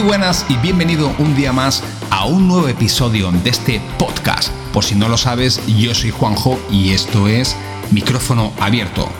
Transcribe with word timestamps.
Muy 0.00 0.08
buenas 0.08 0.46
y 0.48 0.56
bienvenido 0.56 1.14
un 1.18 1.36
día 1.36 1.52
más 1.52 1.84
a 2.08 2.24
un 2.24 2.48
nuevo 2.48 2.68
episodio 2.68 3.30
de 3.30 3.50
este 3.50 3.82
podcast. 3.98 4.48
Por 4.72 4.82
si 4.82 4.94
no 4.94 5.10
lo 5.10 5.18
sabes, 5.18 5.60
yo 5.66 5.94
soy 5.94 6.10
Juanjo 6.10 6.58
y 6.70 6.92
esto 6.92 7.28
es 7.28 7.54
Micrófono 7.90 8.50
Abierto. 8.58 9.10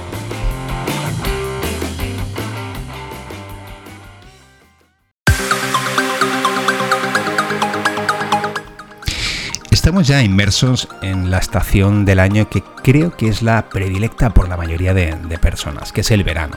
Estamos 9.70 10.06
ya 10.06 10.22
inmersos 10.22 10.88
en 11.02 11.30
la 11.30 11.36
estación 11.36 12.06
del 12.06 12.20
año 12.20 12.48
que 12.48 12.62
creo 12.82 13.14
que 13.14 13.28
es 13.28 13.42
la 13.42 13.68
predilecta 13.68 14.30
por 14.30 14.48
la 14.48 14.56
mayoría 14.56 14.94
de, 14.94 15.14
personas, 15.42 15.92
que 15.92 16.00
es 16.00 16.10
el 16.10 16.24
verano. 16.24 16.56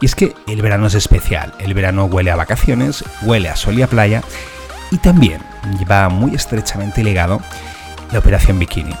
Y 0.00 0.06
es 0.06 0.14
que 0.14 0.34
el 0.46 0.62
verano 0.62 0.86
es 0.86 0.94
especial, 0.94 1.54
el 1.58 1.74
verano 1.74 2.04
huele 2.04 2.30
a 2.30 2.36
vacaciones, 2.36 3.04
huele 3.22 3.48
a 3.48 3.56
sol 3.56 3.78
y 3.78 3.82
a 3.82 3.88
playa 3.88 4.22
y 4.90 4.98
también 4.98 5.40
lleva 5.78 6.08
muy 6.08 6.34
estrechamente 6.34 7.02
ligado 7.02 7.40
la 8.12 8.20
operación 8.20 8.58
bikini. 8.58 8.94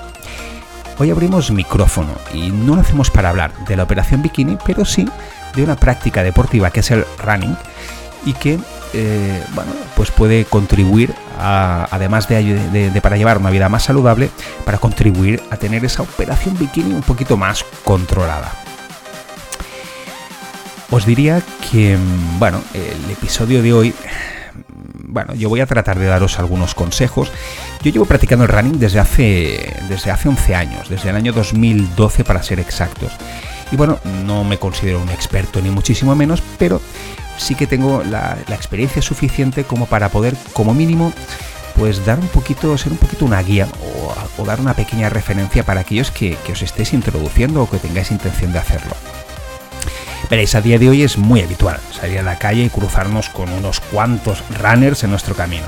Hoy 0.98 1.10
abrimos 1.10 1.52
micrófono 1.52 2.12
y 2.34 2.50
no 2.50 2.74
lo 2.74 2.80
hacemos 2.80 3.10
para 3.10 3.30
hablar 3.30 3.52
de 3.66 3.76
la 3.76 3.84
operación 3.84 4.22
bikini, 4.22 4.58
pero 4.64 4.84
sí 4.84 5.08
de 5.54 5.62
una 5.62 5.76
práctica 5.76 6.24
deportiva 6.24 6.70
que 6.70 6.80
es 6.80 6.90
el 6.90 7.04
running 7.24 7.56
y 8.26 8.32
que 8.32 8.58
eh, 8.94 9.44
bueno, 9.54 9.70
pues 9.94 10.10
puede 10.10 10.44
contribuir, 10.46 11.14
además 11.38 12.26
de, 12.26 12.90
de, 12.90 13.00
para 13.00 13.16
llevar 13.16 13.38
una 13.38 13.50
vida 13.50 13.68
más 13.68 13.84
saludable, 13.84 14.30
para 14.64 14.78
contribuir 14.78 15.42
a 15.50 15.56
tener 15.56 15.84
esa 15.84 16.02
operación 16.02 16.58
bikini 16.58 16.94
un 16.94 17.02
poquito 17.02 17.36
más 17.36 17.64
controlada. 17.84 18.67
Os 20.90 21.04
diría 21.04 21.42
que, 21.70 21.98
bueno, 22.38 22.62
el 22.72 23.10
episodio 23.10 23.62
de 23.62 23.72
hoy, 23.74 23.94
bueno, 25.04 25.34
yo 25.34 25.50
voy 25.50 25.60
a 25.60 25.66
tratar 25.66 25.98
de 25.98 26.06
daros 26.06 26.38
algunos 26.38 26.74
consejos. 26.74 27.30
Yo 27.82 27.92
llevo 27.92 28.06
practicando 28.06 28.44
el 28.44 28.50
running 28.50 28.78
desde 28.78 28.98
hace, 28.98 29.76
desde 29.88 30.10
hace 30.10 30.30
11 30.30 30.54
años, 30.54 30.88
desde 30.88 31.10
el 31.10 31.16
año 31.16 31.34
2012 31.34 32.24
para 32.24 32.42
ser 32.42 32.58
exactos. 32.58 33.12
Y 33.70 33.76
bueno, 33.76 33.98
no 34.24 34.44
me 34.44 34.58
considero 34.58 35.02
un 35.02 35.10
experto 35.10 35.60
ni 35.60 35.68
muchísimo 35.70 36.14
menos, 36.14 36.42
pero 36.58 36.80
sí 37.36 37.54
que 37.54 37.66
tengo 37.66 38.02
la, 38.02 38.38
experiencia 38.48 39.02
suficiente 39.02 39.64
como 39.64 39.84
para 39.84 40.08
poder, 40.08 40.34
como 40.54 40.72
mínimo, 40.72 41.12
pues 41.76 42.06
dar 42.06 42.18
un 42.18 42.28
poquito, 42.28 42.78
ser 42.78 42.92
un 42.92 42.98
poquito 42.98 43.26
una 43.26 43.42
guía 43.42 43.68
o, 44.38 44.44
dar 44.46 44.58
una 44.60 44.72
pequeña 44.72 45.10
referencia 45.10 45.64
para 45.64 45.80
aquellos 45.80 46.10
que, 46.10 46.38
que 46.46 46.52
os 46.52 46.62
estéis 46.62 46.94
introduciendo 46.94 47.62
o 47.62 47.68
que 47.68 47.76
tengáis 47.76 48.10
intención 48.10 48.54
de 48.54 48.58
hacerlo. 48.58 48.94
Veréis, 50.30 50.54
a 50.54 50.60
día 50.60 50.78
de 50.78 50.90
hoy 50.90 51.02
es 51.02 51.16
muy 51.16 51.40
habitual 51.40 51.80
salir 51.90 52.18
a 52.18 52.22
la 52.22 52.38
calle 52.38 52.62
y 52.62 52.68
cruzarnos 52.68 53.30
con 53.30 53.50
unos 53.50 53.80
cuantos 53.80 54.44
runners 54.60 55.02
en 55.02 55.10
nuestro 55.10 55.34
camino. 55.34 55.64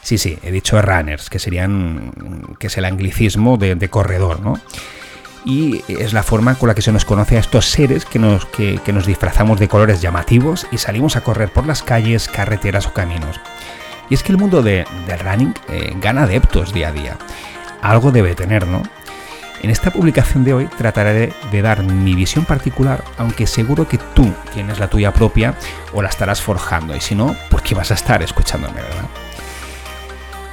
Sí, 0.00 0.16
sí, 0.16 0.38
he 0.42 0.52
dicho 0.52 0.80
runners, 0.80 1.28
que 1.28 1.40
serían, 1.40 2.12
que 2.60 2.68
es 2.68 2.78
el 2.78 2.84
anglicismo 2.84 3.56
de, 3.56 3.88
corredor, 3.88 4.40
¿no? 4.40 4.60
Y 5.44 5.82
es 5.88 6.12
la 6.12 6.22
forma 6.22 6.54
con 6.54 6.68
la 6.68 6.74
que 6.74 6.82
se 6.82 6.92
nos 6.92 7.04
conoce 7.04 7.36
a 7.36 7.40
estos 7.40 7.66
seres 7.66 8.04
que 8.04 8.20
nos, 8.20 8.46
que, 8.46 8.80
nos 8.92 9.06
disfrazamos 9.06 9.58
de 9.58 9.66
colores 9.66 10.00
llamativos 10.00 10.68
y 10.70 10.78
salimos 10.78 11.16
a 11.16 11.22
correr 11.22 11.50
por 11.52 11.66
las 11.66 11.82
calles, 11.82 12.28
carreteras 12.28 12.86
o 12.86 12.92
caminos. 12.92 13.40
Y 14.08 14.14
es 14.14 14.22
que 14.22 14.30
el 14.30 14.38
mundo 14.38 14.62
del 14.62 14.86
running 15.18 15.54
eh, 15.68 15.92
gana 16.00 16.22
adeptos 16.22 16.72
día 16.72 16.88
a 16.88 16.92
día. 16.92 17.16
Algo 17.82 18.12
debe 18.12 18.36
tener, 18.36 18.68
¿no? 18.68 18.82
En 19.64 19.70
esta 19.70 19.90
publicación 19.90 20.44
de 20.44 20.52
hoy 20.52 20.66
trataré 20.66 21.32
de 21.50 21.62
dar 21.62 21.82
mi 21.82 22.14
visión 22.14 22.44
particular, 22.44 23.02
aunque 23.16 23.46
seguro 23.46 23.88
que 23.88 23.96
tú 23.96 24.30
tienes 24.52 24.78
la 24.78 24.88
tuya 24.88 25.10
propia 25.10 25.54
o 25.94 26.02
la 26.02 26.10
estarás 26.10 26.42
forjando, 26.42 26.94
y 26.94 27.00
si 27.00 27.14
no, 27.14 27.34
¿por 27.50 27.62
qué 27.62 27.74
vas 27.74 27.90
a 27.90 27.94
estar 27.94 28.22
escuchándome, 28.22 28.82
verdad? 28.82 29.06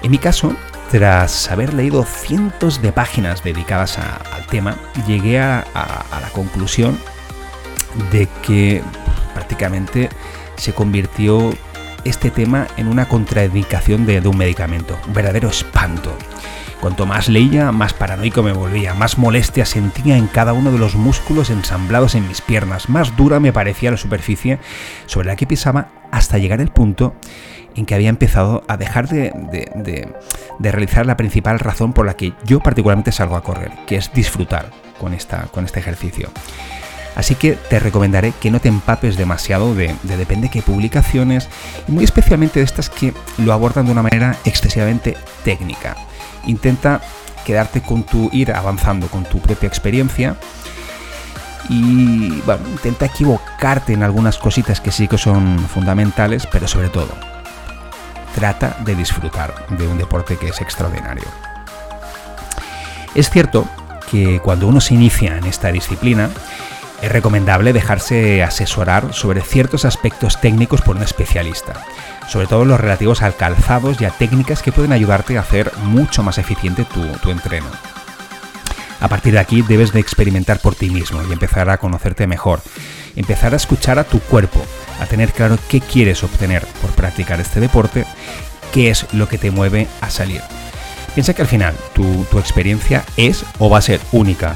En 0.02 0.12
mi 0.12 0.18
caso, 0.18 0.56
tras 0.92 1.52
haber 1.52 1.74
leído 1.74 2.06
cientos 2.06 2.82
de 2.82 2.94
páginas 2.94 3.44
dedicadas 3.44 3.98
al 3.98 4.48
tema, 4.48 4.78
llegué 5.06 5.42
a, 5.42 5.66
la 5.74 6.30
conclusión 6.32 6.98
de 8.14 8.30
que 8.42 8.82
prácticamente 9.34 10.08
se 10.56 10.72
convirtió 10.72 11.54
este 12.06 12.32
tema 12.32 12.68
en 12.78 12.88
una 12.88 13.08
contraindicación 13.08 14.06
de 14.06 14.20
un 14.28 14.38
medicamento, 14.38 14.98
verdadero 15.14 15.50
espanto. 15.50 16.16
Cuanto 16.82 17.06
más 17.06 17.30
leía, 17.30 17.72
más 17.72 17.94
paranoico 17.94 18.42
me 18.42 18.54
volvía, 18.54 18.96
más 18.96 19.20
molestia 19.20 19.68
sentía 19.68 20.18
en 20.18 20.26
cada 20.26 20.54
uno 20.54 20.72
de 20.72 20.80
los 20.80 20.96
músculos 20.96 21.52
ensamblados 21.52 22.16
en 22.16 22.28
mis 22.28 22.42
piernas, 22.42 22.90
más 22.90 23.16
dura 23.16 23.40
me 23.40 23.54
parecía 23.54 23.92
la 23.92 23.98
superficie 23.98 24.58
sobre 25.06 25.28
la 25.28 25.36
que 25.36 25.46
pisaba 25.46 25.90
hasta 26.10 26.40
llegar 26.40 26.60
el 26.60 26.70
punto 26.70 27.14
en 27.76 27.86
que 27.86 27.94
había 27.94 28.10
empezado 28.10 28.64
a 28.68 28.78
dejar 28.78 29.08
de, 29.10 30.10
realizar 30.60 31.06
la 31.06 31.18
principal 31.18 31.60
razón 31.60 31.94
por 31.94 32.08
la 32.08 32.16
que 32.16 32.34
yo 32.46 32.60
particularmente 32.60 33.12
salgo 33.12 33.36
a 33.36 33.44
correr, 33.44 33.72
que 33.86 33.98
es 33.98 34.12
disfrutar 34.12 34.72
con, 35.00 35.14
esta, 35.14 35.44
con 35.52 35.66
este 35.66 35.80
ejercicio. 35.80 36.32
Así 37.16 37.36
que 37.36 37.54
te 37.54 37.80
recomendaré 37.80 38.34
que 38.40 38.52
no 38.52 38.62
te 38.62 38.70
empapes 38.70 39.18
demasiado 39.18 39.76
de, 39.76 39.96
de, 40.04 40.18
depende 40.18 40.50
qué 40.50 40.62
publicaciones, 40.62 41.50
y 41.88 41.92
muy 41.92 42.04
especialmente 42.04 42.60
de 42.60 42.66
estas 42.66 42.90
que 42.90 43.14
lo 43.38 43.52
abordan 43.52 43.86
de 43.86 43.92
una 43.92 44.04
manera 44.04 44.38
excesivamente 44.46 45.18
técnica 45.44 45.98
intenta 46.46 47.02
quedarte 47.46 47.82
con 47.82 48.04
tu, 48.04 48.30
ir 48.32 48.54
avanzando 48.54 49.08
con 49.08 49.24
tu 49.24 49.40
propia 49.40 49.68
experiencia 49.68 50.36
y 51.70 52.42
bueno, 52.42 52.68
intenta 52.68 53.06
equivocarte 53.06 53.94
en 53.94 54.04
algunas 54.04 54.38
cositas 54.38 54.82
que 54.82 54.92
sí 54.92 55.08
que 55.08 55.18
son 55.18 55.60
fundamentales, 55.60 56.48
pero 56.48 56.68
sobre 56.68 56.90
todo, 56.90 57.10
trata 58.36 58.78
de 58.84 58.96
disfrutar 58.96 59.68
de 59.70 59.88
un 59.88 59.98
deporte 59.98 60.38
que 60.38 60.50
es 60.50 60.60
extraordinario. 60.60 61.26
Es 63.16 63.30
cierto 63.30 63.66
que 64.10 64.40
cuando 64.40 64.68
uno 64.68 64.82
se 64.82 64.96
inicia 64.96 65.38
en 65.38 65.46
esta 65.46 65.72
disciplina, 65.72 66.30
es 67.02 67.12
recomendable 67.12 67.74
dejarse 67.74 68.44
asesorar 68.44 69.14
sobre 69.14 69.42
ciertos 69.42 69.86
aspectos 69.86 70.40
técnicos 70.40 70.82
por 70.82 70.96
un 70.96 71.04
especialista, 71.04 71.74
sobre 72.28 72.48
todo 72.48 72.64
los 72.64 72.80
relativos 72.80 73.24
al 73.24 73.36
calzados 73.36 74.00
y 74.00 74.06
a 74.06 74.12
técnicas 74.12 74.62
que 74.62 74.72
pueden 74.72 74.94
ayudarte 74.94 75.38
a 75.38 75.42
hacer 75.42 75.72
mucho 75.84 76.22
más 76.22 76.38
eficiente 76.38 76.86
tu, 76.86 77.30
entreno. 77.30 77.68
A 79.00 79.08
partir 79.08 79.34
de 79.34 79.40
aquí 79.40 79.64
debes 79.64 79.94
de 79.94 80.00
experimentar 80.00 80.60
por 80.60 80.76
ti 80.76 80.92
mismo 80.92 81.24
y 81.28 81.34
empezar 81.34 81.70
a 81.72 81.80
conocerte 81.80 82.28
mejor, 82.28 82.62
empezar 83.16 83.54
a 83.54 83.58
escuchar 83.58 83.98
a 83.98 84.04
tu 84.04 84.20
cuerpo, 84.20 84.64
a 85.00 85.08
tener 85.08 85.34
claro 85.34 85.58
qué 85.70 85.82
quieres 85.82 86.24
obtener 86.24 86.64
por 86.82 86.92
practicar 86.92 87.40
este 87.40 87.60
deporte, 87.60 88.06
qué 88.72 88.92
es 88.92 89.12
lo 89.12 89.28
que 89.28 89.40
te 89.40 89.50
mueve 89.50 89.88
a 90.02 90.12
salir. 90.12 90.42
Piensa 91.16 91.34
que 91.34 91.42
al 91.42 91.48
final 91.48 91.74
tu, 91.94 92.26
tu 92.26 92.38
experiencia 92.38 93.04
es 93.18 93.44
o 93.58 93.72
va 93.72 93.80
a 93.80 93.82
ser 93.82 94.00
única, 94.12 94.56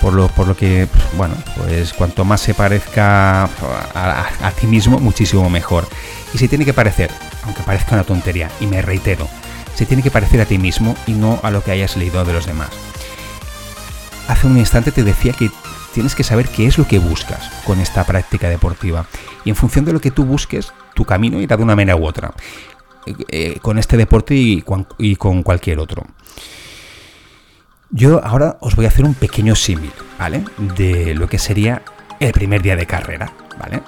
por 0.00 0.12
lo, 0.12 0.28
por 0.28 0.46
lo 0.46 0.56
que, 0.56 0.88
bueno, 1.16 1.34
pues 1.56 1.92
cuanto 1.92 2.24
más 2.24 2.40
se 2.40 2.54
parezca 2.54 3.44
a, 3.44 4.52
ti 4.58 4.66
mismo, 4.66 4.98
muchísimo 4.98 5.48
mejor. 5.50 5.88
Y 6.32 6.38
se 6.38 6.48
tiene 6.48 6.64
que 6.64 6.72
parecer, 6.72 7.10
aunque 7.44 7.62
parezca 7.62 7.94
una 7.94 8.04
tontería, 8.04 8.50
y 8.60 8.66
me 8.66 8.82
reitero, 8.82 9.28
se 9.74 9.86
tiene 9.86 10.02
que 10.02 10.10
parecer 10.10 10.40
a 10.40 10.44
ti 10.44 10.58
mismo 10.58 10.96
y 11.06 11.12
no 11.12 11.40
a 11.42 11.50
lo 11.50 11.62
que 11.62 11.72
hayas 11.72 11.96
leído 11.96 12.24
de 12.24 12.32
los 12.32 12.46
demás. 12.46 12.70
Hace 14.28 14.46
un 14.46 14.58
instante 14.58 14.92
te 14.92 15.04
decía 15.04 15.32
que 15.32 15.50
tienes 15.94 16.14
que 16.14 16.24
saber 16.24 16.48
qué 16.48 16.66
es 16.66 16.78
lo 16.78 16.86
que 16.86 16.98
buscas 16.98 17.50
con 17.64 17.80
esta 17.80 18.04
práctica 18.04 18.48
deportiva. 18.48 19.06
Y 19.44 19.50
en 19.50 19.56
función 19.56 19.84
de 19.84 19.92
lo 19.92 20.00
que 20.00 20.10
tú 20.10 20.24
busques, 20.24 20.72
tu 20.94 21.04
camino 21.04 21.40
irá 21.40 21.56
de 21.56 21.62
una 21.62 21.76
manera 21.76 21.96
u 21.96 22.06
otra. 22.06 22.34
Eh, 23.06 23.14
eh, 23.28 23.58
con 23.62 23.78
este 23.78 23.96
deporte 23.96 24.34
y 24.34 24.62
con 24.62 25.42
cualquier 25.42 25.78
otro. 25.78 26.04
Yo 27.90 28.22
ahora 28.22 28.58
os 28.60 28.76
voy 28.76 28.84
a 28.84 28.88
hacer 28.88 29.06
un 29.06 29.14
pequeño 29.14 29.54
símil, 29.54 29.92
¿vale? 30.18 30.44
De 30.76 31.14
lo 31.14 31.26
que 31.26 31.38
sería 31.38 31.82
el 32.20 32.32
primer 32.32 32.60
día 32.60 32.76
de 32.76 32.86
carrera, 32.86 33.32
¿vale? 33.58 33.82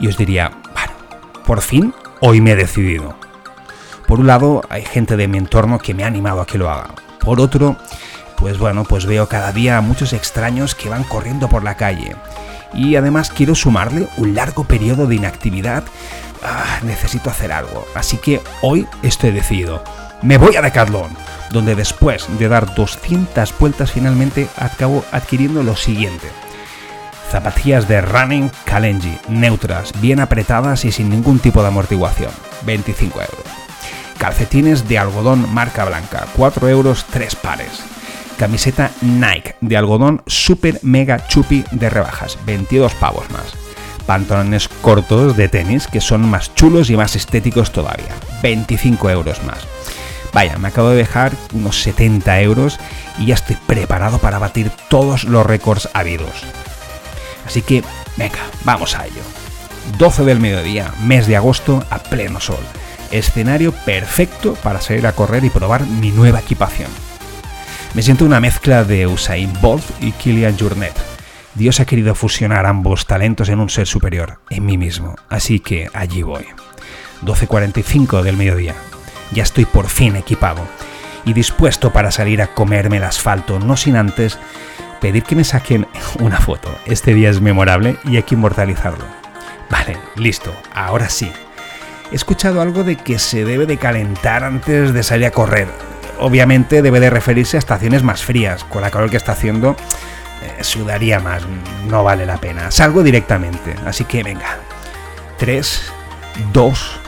Y 0.00 0.08
os 0.08 0.16
diría, 0.16 0.50
bueno, 0.72 0.92
por 1.46 1.60
fin 1.60 1.94
hoy 2.20 2.40
me 2.40 2.52
he 2.52 2.56
decidido. 2.56 3.16
Por 4.08 4.18
un 4.18 4.26
lado, 4.26 4.62
hay 4.68 4.84
gente 4.84 5.16
de 5.16 5.28
mi 5.28 5.38
entorno 5.38 5.78
que 5.78 5.94
me 5.94 6.02
ha 6.02 6.08
animado 6.08 6.40
a 6.40 6.46
que 6.46 6.58
lo 6.58 6.68
haga. 6.68 6.90
Por 7.20 7.40
otro, 7.40 7.76
pues 8.36 8.58
bueno, 8.58 8.82
pues 8.82 9.06
veo 9.06 9.28
cada 9.28 9.52
día 9.52 9.78
a 9.78 9.80
muchos 9.80 10.12
extraños 10.12 10.74
que 10.74 10.88
van 10.88 11.04
corriendo 11.04 11.48
por 11.48 11.62
la 11.62 11.76
calle. 11.76 12.16
Y 12.74 12.96
además 12.96 13.30
quiero 13.30 13.54
sumarle 13.54 14.08
un 14.16 14.34
largo 14.34 14.64
periodo 14.64 15.06
de 15.06 15.14
inactividad. 15.14 15.84
Ah, 16.42 16.80
necesito 16.82 17.30
hacer 17.30 17.52
algo. 17.52 17.86
Así 17.94 18.16
que 18.16 18.42
hoy 18.60 18.88
estoy 19.02 19.30
decidido. 19.30 19.84
Me 20.24 20.38
voy 20.38 20.56
a 20.56 20.62
Decathlon 20.62 21.24
donde 21.54 21.76
después 21.76 22.26
de 22.38 22.48
dar 22.48 22.74
200 22.74 23.58
vueltas 23.58 23.92
finalmente 23.92 24.48
acabo 24.56 25.04
adquiriendo 25.12 25.62
lo 25.62 25.76
siguiente. 25.76 26.26
Zapatillas 27.30 27.88
de 27.88 28.00
running 28.00 28.50
Kalenji, 28.64 29.18
neutras, 29.28 29.92
bien 30.00 30.20
apretadas 30.20 30.84
y 30.84 30.92
sin 30.92 31.10
ningún 31.10 31.38
tipo 31.38 31.62
de 31.62 31.68
amortiguación, 31.68 32.30
25 32.66 33.20
euros. 33.20 33.44
Calcetines 34.18 34.88
de 34.88 34.98
algodón 34.98 35.52
marca 35.52 35.84
blanca, 35.84 36.26
4 36.36 36.68
euros 36.68 37.06
3 37.10 37.36
pares. 37.36 37.82
Camiseta 38.38 38.90
Nike 39.00 39.54
de 39.60 39.76
algodón 39.76 40.22
super 40.26 40.80
mega 40.82 41.26
chupi 41.28 41.64
de 41.70 41.88
rebajas, 41.88 42.38
22 42.46 42.94
pavos 42.94 43.30
más. 43.30 43.54
pantalones 44.06 44.68
cortos 44.68 45.36
de 45.36 45.48
tenis 45.48 45.86
que 45.86 46.00
son 46.00 46.28
más 46.28 46.54
chulos 46.54 46.90
y 46.90 46.96
más 46.96 47.16
estéticos 47.16 47.72
todavía. 47.72 48.14
25 48.42 49.08
euros 49.10 49.42
más. 49.44 49.66
Vaya, 50.34 50.58
me 50.58 50.68
acabo 50.68 50.90
de 50.90 50.96
dejar 50.96 51.32
unos 51.52 51.80
70 51.82 52.40
euros 52.40 52.80
y 53.18 53.26
ya 53.26 53.34
estoy 53.34 53.56
preparado 53.66 54.18
para 54.18 54.40
batir 54.40 54.70
todos 54.88 55.24
los 55.24 55.46
récords 55.46 55.88
habidos. 55.94 56.44
Así 57.46 57.62
que, 57.62 57.84
venga, 58.16 58.40
vamos 58.64 58.96
a 58.96 59.06
ello. 59.06 59.22
12 59.98 60.24
del 60.24 60.40
mediodía, 60.40 60.92
mes 61.04 61.28
de 61.28 61.36
agosto, 61.36 61.84
a 61.88 61.98
pleno 61.98 62.40
sol. 62.40 62.58
Escenario 63.12 63.70
perfecto 63.84 64.54
para 64.54 64.80
salir 64.80 65.06
a 65.06 65.12
correr 65.12 65.44
y 65.44 65.50
probar 65.50 65.86
mi 65.86 66.10
nueva 66.10 66.40
equipación. 66.40 66.90
Me 67.94 68.02
siento 68.02 68.24
una 68.24 68.40
mezcla 68.40 68.82
de 68.82 69.06
Usain 69.06 69.52
Bolt 69.60 69.84
y 70.00 70.10
Kilian 70.12 70.58
Jornet. 70.58 70.94
Dios 71.54 71.78
ha 71.78 71.84
querido 71.84 72.16
fusionar 72.16 72.66
ambos 72.66 73.06
talentos 73.06 73.48
en 73.50 73.60
un 73.60 73.70
ser 73.70 73.86
superior, 73.86 74.40
en 74.50 74.66
mí 74.66 74.76
mismo, 74.78 75.14
así 75.28 75.60
que 75.60 75.88
allí 75.94 76.22
voy. 76.22 76.46
12.45 77.22 78.22
del 78.22 78.36
mediodía. 78.36 78.74
Ya 79.32 79.42
estoy 79.42 79.64
por 79.64 79.88
fin 79.88 80.16
equipado 80.16 80.66
y 81.24 81.32
dispuesto 81.32 81.92
para 81.92 82.10
salir 82.10 82.42
a 82.42 82.48
comerme 82.48 82.98
el 82.98 83.04
asfalto, 83.04 83.58
no 83.58 83.76
sin 83.76 83.96
antes 83.96 84.38
pedir 85.00 85.24
que 85.24 85.36
me 85.36 85.44
saquen 85.44 85.86
una 86.20 86.38
foto. 86.38 86.74
Este 86.86 87.14
día 87.14 87.30
es 87.30 87.40
memorable 87.40 87.96
y 88.04 88.16
hay 88.16 88.22
que 88.22 88.34
inmortalizarlo. 88.34 89.04
Vale, 89.70 89.96
listo, 90.16 90.54
ahora 90.74 91.08
sí. 91.08 91.32
He 92.12 92.16
escuchado 92.16 92.60
algo 92.60 92.84
de 92.84 92.96
que 92.96 93.18
se 93.18 93.44
debe 93.44 93.66
de 93.66 93.78
calentar 93.78 94.44
antes 94.44 94.92
de 94.92 95.02
salir 95.02 95.26
a 95.26 95.30
correr. 95.30 95.68
Obviamente 96.20 96.82
debe 96.82 97.00
de 97.00 97.10
referirse 97.10 97.56
a 97.56 97.58
estaciones 97.58 98.02
más 98.02 98.22
frías. 98.22 98.62
Con 98.64 98.82
la 98.82 98.90
calor 98.90 99.10
que 99.10 99.16
está 99.16 99.32
haciendo, 99.32 99.74
eh, 100.42 100.62
sudaría 100.62 101.18
más. 101.18 101.42
No 101.88 102.04
vale 102.04 102.24
la 102.24 102.36
pena. 102.36 102.70
Salgo 102.70 103.02
directamente. 103.02 103.74
Así 103.84 104.04
que 104.04 104.22
venga. 104.22 104.58
3, 105.38 105.92
2, 106.52 107.00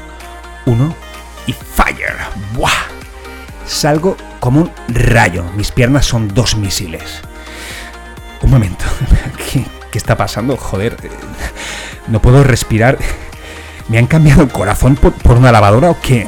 1 0.64 1.05
y 1.46 1.52
fire. 1.52 2.16
Salgo 3.66 4.16
como 4.40 4.62
un 4.62 4.72
rayo. 4.88 5.44
Mis 5.56 5.72
piernas 5.72 6.06
son 6.06 6.32
dos 6.32 6.56
misiles. 6.56 7.20
Un 8.42 8.50
momento. 8.50 8.84
¿Qué, 9.90 9.98
está 9.98 10.16
pasando? 10.16 10.56
Joder. 10.56 10.96
No 12.08 12.20
puedo 12.20 12.44
respirar. 12.44 12.98
¿Me 13.88 13.98
han 13.98 14.06
cambiado 14.06 14.42
el 14.42 14.48
corazón 14.50 14.96
por, 14.96 15.12
por 15.12 15.36
una 15.36 15.52
lavadora 15.52 15.90
o 15.90 16.00
qué? 16.00 16.26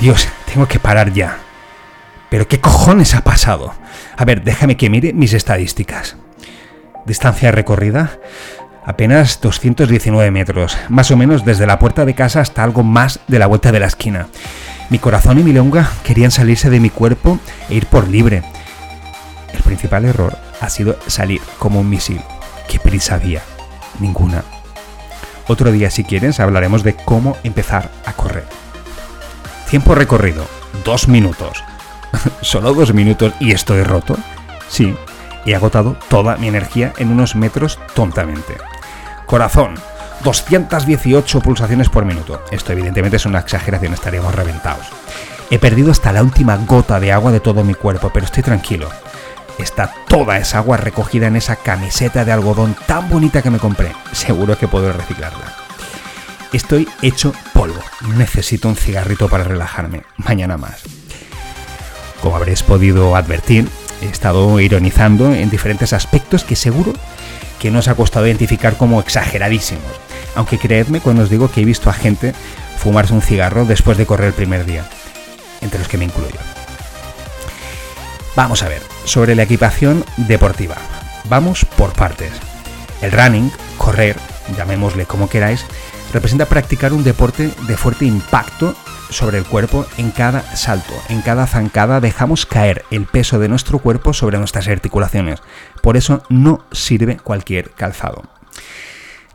Dios, 0.00 0.28
tengo 0.52 0.66
que 0.66 0.80
parar 0.80 1.12
ya. 1.12 1.38
¿Pero 2.30 2.48
qué 2.48 2.60
cojones 2.60 3.14
ha 3.14 3.22
pasado? 3.22 3.74
A 4.16 4.24
ver, 4.24 4.42
déjame 4.42 4.76
que 4.76 4.88
mire 4.88 5.12
mis 5.12 5.32
estadísticas. 5.32 6.16
Distancia 7.06 7.50
recorrida, 7.50 8.18
apenas 8.84 9.40
219 9.40 10.30
metros, 10.30 10.76
más 10.88 11.10
o 11.10 11.16
menos 11.16 11.44
desde 11.44 11.66
la 11.66 11.78
puerta 11.78 12.04
de 12.04 12.14
casa 12.14 12.40
hasta 12.40 12.64
algo 12.64 12.82
más 12.82 13.20
de 13.28 13.38
la 13.38 13.46
vuelta 13.46 13.72
de 13.72 13.80
la 13.80 13.86
esquina. 13.86 14.28
Mi 14.88 14.98
corazón 14.98 15.38
y 15.38 15.42
mi 15.42 15.52
lengua 15.52 15.88
querían 16.04 16.30
salirse 16.30 16.70
de 16.70 16.80
mi 16.80 16.90
cuerpo 16.90 17.38
e 17.68 17.74
ir 17.74 17.86
por 17.86 18.08
libre. 18.08 18.42
El 19.52 19.62
principal 19.62 20.04
error 20.04 20.36
ha 20.60 20.68
sido 20.68 20.98
salir 21.06 21.40
como 21.58 21.80
un 21.80 21.88
misil. 21.88 22.20
¿Qué 22.68 22.78
prisa 22.78 23.16
había? 23.16 23.42
Ninguna. 23.98 24.42
Otro 25.46 25.72
día, 25.72 25.90
si 25.90 26.04
quieres, 26.04 26.40
hablaremos 26.40 26.82
de 26.82 26.94
cómo 26.94 27.36
empezar 27.42 27.90
a 28.06 28.12
correr. 28.12 28.44
Tiempo 29.68 29.94
recorrido, 29.94 30.46
dos 30.84 31.08
minutos. 31.08 31.62
¿Solo 32.40 32.74
dos 32.74 32.94
minutos 32.94 33.32
y 33.40 33.52
estoy 33.52 33.82
roto? 33.82 34.16
Sí, 34.68 34.94
he 35.46 35.54
agotado 35.54 35.96
toda 36.08 36.36
mi 36.36 36.48
energía 36.48 36.92
en 36.98 37.10
unos 37.10 37.36
metros 37.36 37.78
tontamente. 37.94 38.56
Corazón, 39.30 39.76
218 40.24 41.40
pulsaciones 41.40 41.88
por 41.88 42.04
minuto. 42.04 42.42
Esto 42.50 42.72
evidentemente 42.72 43.16
es 43.16 43.26
una 43.26 43.38
exageración, 43.38 43.94
estaríamos 43.94 44.34
reventados. 44.34 44.84
He 45.50 45.60
perdido 45.60 45.92
hasta 45.92 46.12
la 46.12 46.24
última 46.24 46.56
gota 46.56 46.98
de 46.98 47.12
agua 47.12 47.30
de 47.30 47.38
todo 47.38 47.62
mi 47.62 47.74
cuerpo, 47.74 48.10
pero 48.12 48.26
estoy 48.26 48.42
tranquilo. 48.42 48.88
Está 49.56 49.94
toda 50.08 50.36
esa 50.38 50.58
agua 50.58 50.78
recogida 50.78 51.28
en 51.28 51.36
esa 51.36 51.54
camiseta 51.54 52.24
de 52.24 52.32
algodón 52.32 52.74
tan 52.88 53.08
bonita 53.08 53.40
que 53.40 53.50
me 53.50 53.60
compré. 53.60 53.92
Seguro 54.10 54.58
que 54.58 54.66
puedo 54.66 54.92
reciclarla. 54.92 55.54
Estoy 56.52 56.88
hecho 57.00 57.32
polvo. 57.52 57.78
Necesito 58.16 58.66
un 58.66 58.74
cigarrito 58.74 59.28
para 59.28 59.44
relajarme. 59.44 60.02
Mañana 60.16 60.56
más. 60.56 60.82
Como 62.20 62.34
habréis 62.34 62.64
podido 62.64 63.14
advertir, 63.14 63.68
he 64.02 64.06
estado 64.06 64.58
ironizando 64.58 65.32
en 65.32 65.50
diferentes 65.50 65.92
aspectos 65.92 66.42
que 66.42 66.56
seguro 66.56 66.94
que 67.60 67.70
no 67.70 67.78
os 67.78 67.88
ha 67.88 67.94
costado 67.94 68.26
identificar 68.26 68.76
como 68.76 68.98
exageradísimos. 69.00 69.92
Aunque 70.34 70.58
creedme 70.58 71.00
cuando 71.00 71.22
os 71.22 71.30
digo 71.30 71.50
que 71.50 71.60
he 71.60 71.64
visto 71.64 71.90
a 71.90 71.92
gente 71.92 72.34
fumarse 72.78 73.12
un 73.12 73.22
cigarro 73.22 73.66
después 73.66 73.98
de 73.98 74.06
correr 74.06 74.28
el 74.28 74.32
primer 74.32 74.64
día, 74.64 74.84
entre 75.60 75.78
los 75.78 75.86
que 75.86 75.98
me 75.98 76.06
incluyo. 76.06 76.40
Vamos 78.34 78.62
a 78.62 78.68
ver, 78.68 78.82
sobre 79.04 79.34
la 79.34 79.42
equipación 79.42 80.04
deportiva. 80.16 80.76
Vamos 81.28 81.64
por 81.64 81.92
partes. 81.92 82.32
El 83.02 83.12
running, 83.12 83.52
correr, 83.76 84.16
llamémosle 84.56 85.04
como 85.04 85.28
queráis, 85.28 85.66
representa 86.12 86.46
practicar 86.46 86.92
un 86.92 87.04
deporte 87.04 87.50
de 87.66 87.76
fuerte 87.76 88.04
impacto 88.04 88.74
sobre 89.10 89.38
el 89.38 89.44
cuerpo 89.44 89.86
en 89.98 90.10
cada 90.10 90.42
salto, 90.56 90.94
en 91.08 91.20
cada 91.20 91.46
zancada 91.46 92.00
dejamos 92.00 92.46
caer 92.46 92.84
el 92.90 93.06
peso 93.06 93.38
de 93.38 93.48
nuestro 93.48 93.78
cuerpo 93.80 94.12
sobre 94.12 94.38
nuestras 94.38 94.68
articulaciones. 94.68 95.40
Por 95.82 95.96
eso 95.96 96.22
no 96.28 96.64
sirve 96.72 97.16
cualquier 97.16 97.70
calzado. 97.70 98.22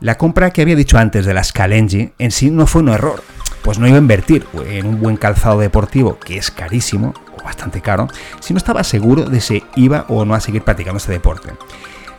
La 0.00 0.18
compra 0.18 0.50
que 0.50 0.62
había 0.62 0.76
dicho 0.76 0.98
antes 0.98 1.24
de 1.24 1.34
las 1.34 1.52
Kalenji 1.52 2.12
en 2.18 2.30
sí 2.30 2.50
no 2.50 2.66
fue 2.66 2.82
un 2.82 2.88
error, 2.88 3.22
pues 3.62 3.78
no 3.78 3.86
iba 3.86 3.96
a 3.96 4.00
invertir 4.00 4.46
en 4.66 4.86
un 4.86 5.00
buen 5.00 5.16
calzado 5.16 5.58
deportivo 5.58 6.18
que 6.18 6.36
es 6.36 6.50
carísimo 6.50 7.14
o 7.38 7.42
bastante 7.42 7.80
caro 7.80 8.08
si 8.40 8.52
no 8.54 8.58
estaba 8.58 8.84
seguro 8.84 9.24
de 9.24 9.40
si 9.40 9.64
iba 9.74 10.04
o 10.08 10.24
no 10.24 10.34
a 10.34 10.40
seguir 10.40 10.62
practicando 10.62 10.98
este 10.98 11.12
deporte. 11.12 11.50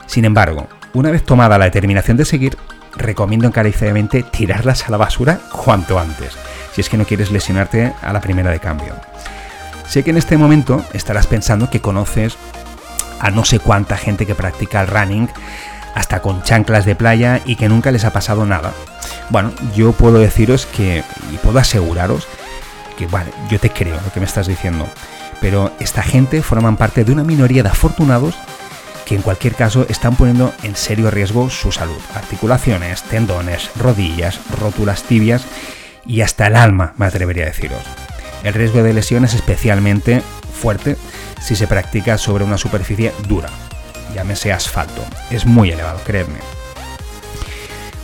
Sin 0.08 0.26
embargo, 0.26 0.68
una 0.94 1.12
vez 1.12 1.24
tomada 1.24 1.58
la 1.58 1.66
determinación 1.66 2.18
de 2.18 2.26
seguir, 2.26 2.58
recomiendo 2.98 3.48
encarecidamente 3.48 4.24
tirarlas 4.24 4.88
a 4.88 4.92
la 4.92 4.98
basura 4.98 5.40
cuanto 5.52 6.00
antes, 6.00 6.34
si 6.74 6.82
es 6.82 6.90
que 6.90 6.98
no 6.98 7.06
quieres 7.06 7.32
lesionarte 7.32 7.94
a 8.02 8.14
la 8.14 8.22
primera 8.22 8.52
de 8.52 8.60
cambio. 8.60 8.96
Sé 9.88 10.04
que 10.04 10.12
en 10.12 10.18
este 10.18 10.38
momento 10.38 10.84
estarás 10.94 11.28
pensando 11.28 11.70
que 11.70 11.82
conoces 11.82 12.38
a 13.20 13.32
no 13.32 13.46
sé 13.46 13.60
cuánta 13.60 13.98
gente 13.98 14.26
que 14.26 14.36
practica 14.36 14.82
el 14.82 14.88
running, 14.88 15.30
hasta 15.96 16.22
con 16.22 16.44
chanclas 16.44 16.86
de 16.86 16.96
playa 16.96 17.42
y 17.46 17.56
que 17.56 17.70
nunca 17.70 17.92
les 17.92 18.06
ha 18.06 18.14
pasado 18.14 18.46
nada. 18.46 18.72
Bueno, 19.30 19.52
yo 19.76 19.94
puedo 19.94 20.20
deciros 20.20 20.68
que, 20.68 21.04
y 21.32 21.38
puedo 21.38 21.58
aseguraros, 21.58 22.28
que 22.98 23.08
vale, 23.08 23.32
yo 23.50 23.60
te 23.60 23.72
creo 23.72 23.96
lo 23.96 24.12
que 24.12 24.20
me 24.20 24.26
estás 24.26 24.48
diciendo, 24.48 24.88
pero 25.42 25.72
esta 25.80 26.04
gente 26.04 26.42
forman 26.44 26.78
parte 26.78 27.04
de 27.04 27.12
una 27.12 27.24
minoría 27.24 27.64
de 27.64 27.70
afortunados 27.70 28.36
que 29.08 29.16
en 29.16 29.22
cualquier 29.22 29.56
caso 29.56 29.86
están 29.88 30.18
poniendo 30.18 30.54
en 30.64 30.76
serio 30.76 31.10
riesgo 31.10 31.50
su 31.50 31.72
salud. 31.72 31.98
Articulaciones, 32.14 33.04
tendones, 33.04 33.72
rodillas, 33.78 34.40
rótulas 34.60 35.04
tibias 35.04 35.46
y 36.06 36.22
hasta 36.22 36.48
el 36.48 36.58
alma, 36.58 36.94
me 36.98 37.06
atrevería 37.06 37.44
a 37.44 37.48
deciros. 37.48 37.82
El 38.44 38.54
riesgo 38.54 38.84
de 38.84 38.94
lesión 38.94 39.24
es 39.24 39.34
especialmente 39.34 40.22
fuerte 40.54 40.98
si 41.42 41.56
se 41.56 41.68
practica 41.68 42.18
sobre 42.18 42.44
una 42.44 42.58
superficie 42.58 43.14
dura, 43.30 43.50
llámese 44.14 44.52
asfalto. 44.52 45.02
Es 45.30 45.46
muy 45.46 45.72
elevado, 45.72 46.02
creedme. 46.06 46.40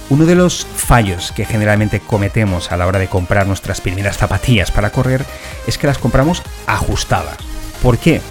Uno 0.09 0.25
de 0.25 0.35
los 0.35 0.65
fallos 0.65 1.33
que 1.33 1.45
generalmente 1.45 1.99
cometemos 1.99 2.71
a 2.71 2.77
la 2.77 2.87
hora 2.87 2.99
de 2.99 3.09
comprar 3.09 3.45
nuestras 3.45 3.81
primeras 3.81 4.17
zapatillas 4.17 4.71
para 4.71 4.91
correr 4.91 5.25
es 5.67 5.77
que 5.77 5.87
las 5.87 5.97
compramos 5.97 6.43
ajustadas. 6.65 7.37
¿Por 7.81 7.97
qué? 7.97 8.21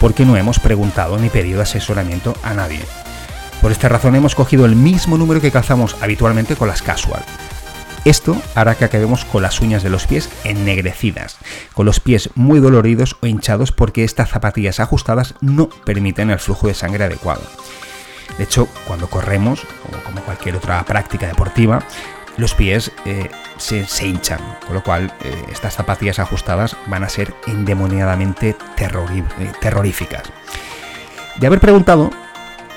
Porque 0.00 0.24
no 0.24 0.36
hemos 0.36 0.58
preguntado 0.58 1.18
ni 1.18 1.30
pedido 1.30 1.62
asesoramiento 1.62 2.34
a 2.42 2.54
nadie. 2.54 2.80
Por 3.62 3.72
esta 3.72 3.88
razón 3.88 4.14
hemos 4.14 4.34
cogido 4.34 4.66
el 4.66 4.76
mismo 4.76 5.16
número 5.16 5.40
que 5.40 5.50
calzamos 5.50 5.96
habitualmente 6.00 6.56
con 6.56 6.68
las 6.68 6.82
casual. 6.82 7.24
Esto 8.04 8.36
hará 8.54 8.74
que 8.74 8.84
acabemos 8.84 9.24
con 9.24 9.42
las 9.42 9.60
uñas 9.60 9.82
de 9.82 9.88
los 9.88 10.06
pies 10.06 10.28
ennegrecidas, 10.44 11.38
con 11.72 11.86
los 11.86 12.00
pies 12.00 12.28
muy 12.34 12.60
doloridos 12.60 13.16
o 13.22 13.26
hinchados 13.26 13.72
porque 13.72 14.04
estas 14.04 14.28
zapatillas 14.28 14.78
ajustadas 14.78 15.34
no 15.40 15.70
permiten 15.70 16.30
el 16.30 16.38
flujo 16.38 16.66
de 16.66 16.74
sangre 16.74 17.04
adecuado. 17.04 17.40
De 18.36 18.44
hecho, 18.44 18.68
cuando 18.86 19.08
corremos, 19.08 19.62
o 19.62 20.04
como 20.04 20.20
cualquier 20.22 20.56
otra 20.56 20.84
práctica 20.84 21.26
deportiva, 21.26 21.82
los 22.36 22.54
pies 22.54 22.92
eh, 23.04 23.30
se, 23.58 23.86
hinchan, 24.06 24.40
con 24.66 24.74
lo 24.74 24.82
cual 24.82 25.12
eh, 25.22 25.44
estas 25.52 25.74
zapatillas 25.74 26.18
ajustadas 26.18 26.76
van 26.86 27.04
a 27.04 27.08
ser 27.08 27.34
endemoniadamente 27.46 28.50
eh, 28.50 29.52
terroríficas. 29.60 30.22
De 31.36 31.46
haber 31.46 31.60
preguntado, 31.60 32.10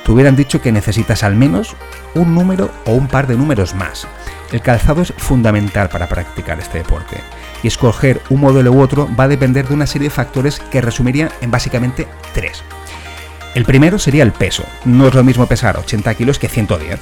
te 0.04 0.12
hubieran 0.12 0.36
dicho 0.36 0.62
que 0.62 0.72
necesitas 0.72 1.24
al 1.24 1.36
menos 1.36 1.76
un 2.14 2.34
número 2.34 2.72
o 2.86 2.92
un 2.92 3.08
par 3.08 3.28
de 3.28 3.36
números 3.36 3.76
más. 3.76 4.08
El 4.52 4.62
calzado 4.62 5.02
es 5.02 5.14
fundamental 5.18 5.90
para 5.90 6.08
practicar 6.08 6.60
este 6.60 6.80
deporte 6.80 7.18
y 7.64 7.68
escoger 7.68 8.22
un 8.30 8.42
modelo 8.42 8.72
u 8.72 8.82
otro 8.82 9.10
va 9.20 9.26
a 9.26 9.28
depender 9.28 9.68
de 9.68 9.74
una 9.74 9.88
serie 9.88 10.10
de 10.10 10.16
factores 10.16 10.60
que 10.72 10.82
resumiría 10.82 11.30
en 11.42 11.52
básicamente 11.52 12.08
tres. 12.34 12.64
El 13.56 13.66
primero 13.66 13.98
sería 14.00 14.24
el 14.24 14.32
peso. 14.32 14.64
No 14.86 15.08
es 15.08 15.16
lo 15.16 15.24
mismo 15.24 15.48
pesar 15.48 15.78
80 15.78 16.14
kilos 16.16 16.40
que 16.40 16.48
110. 16.48 17.00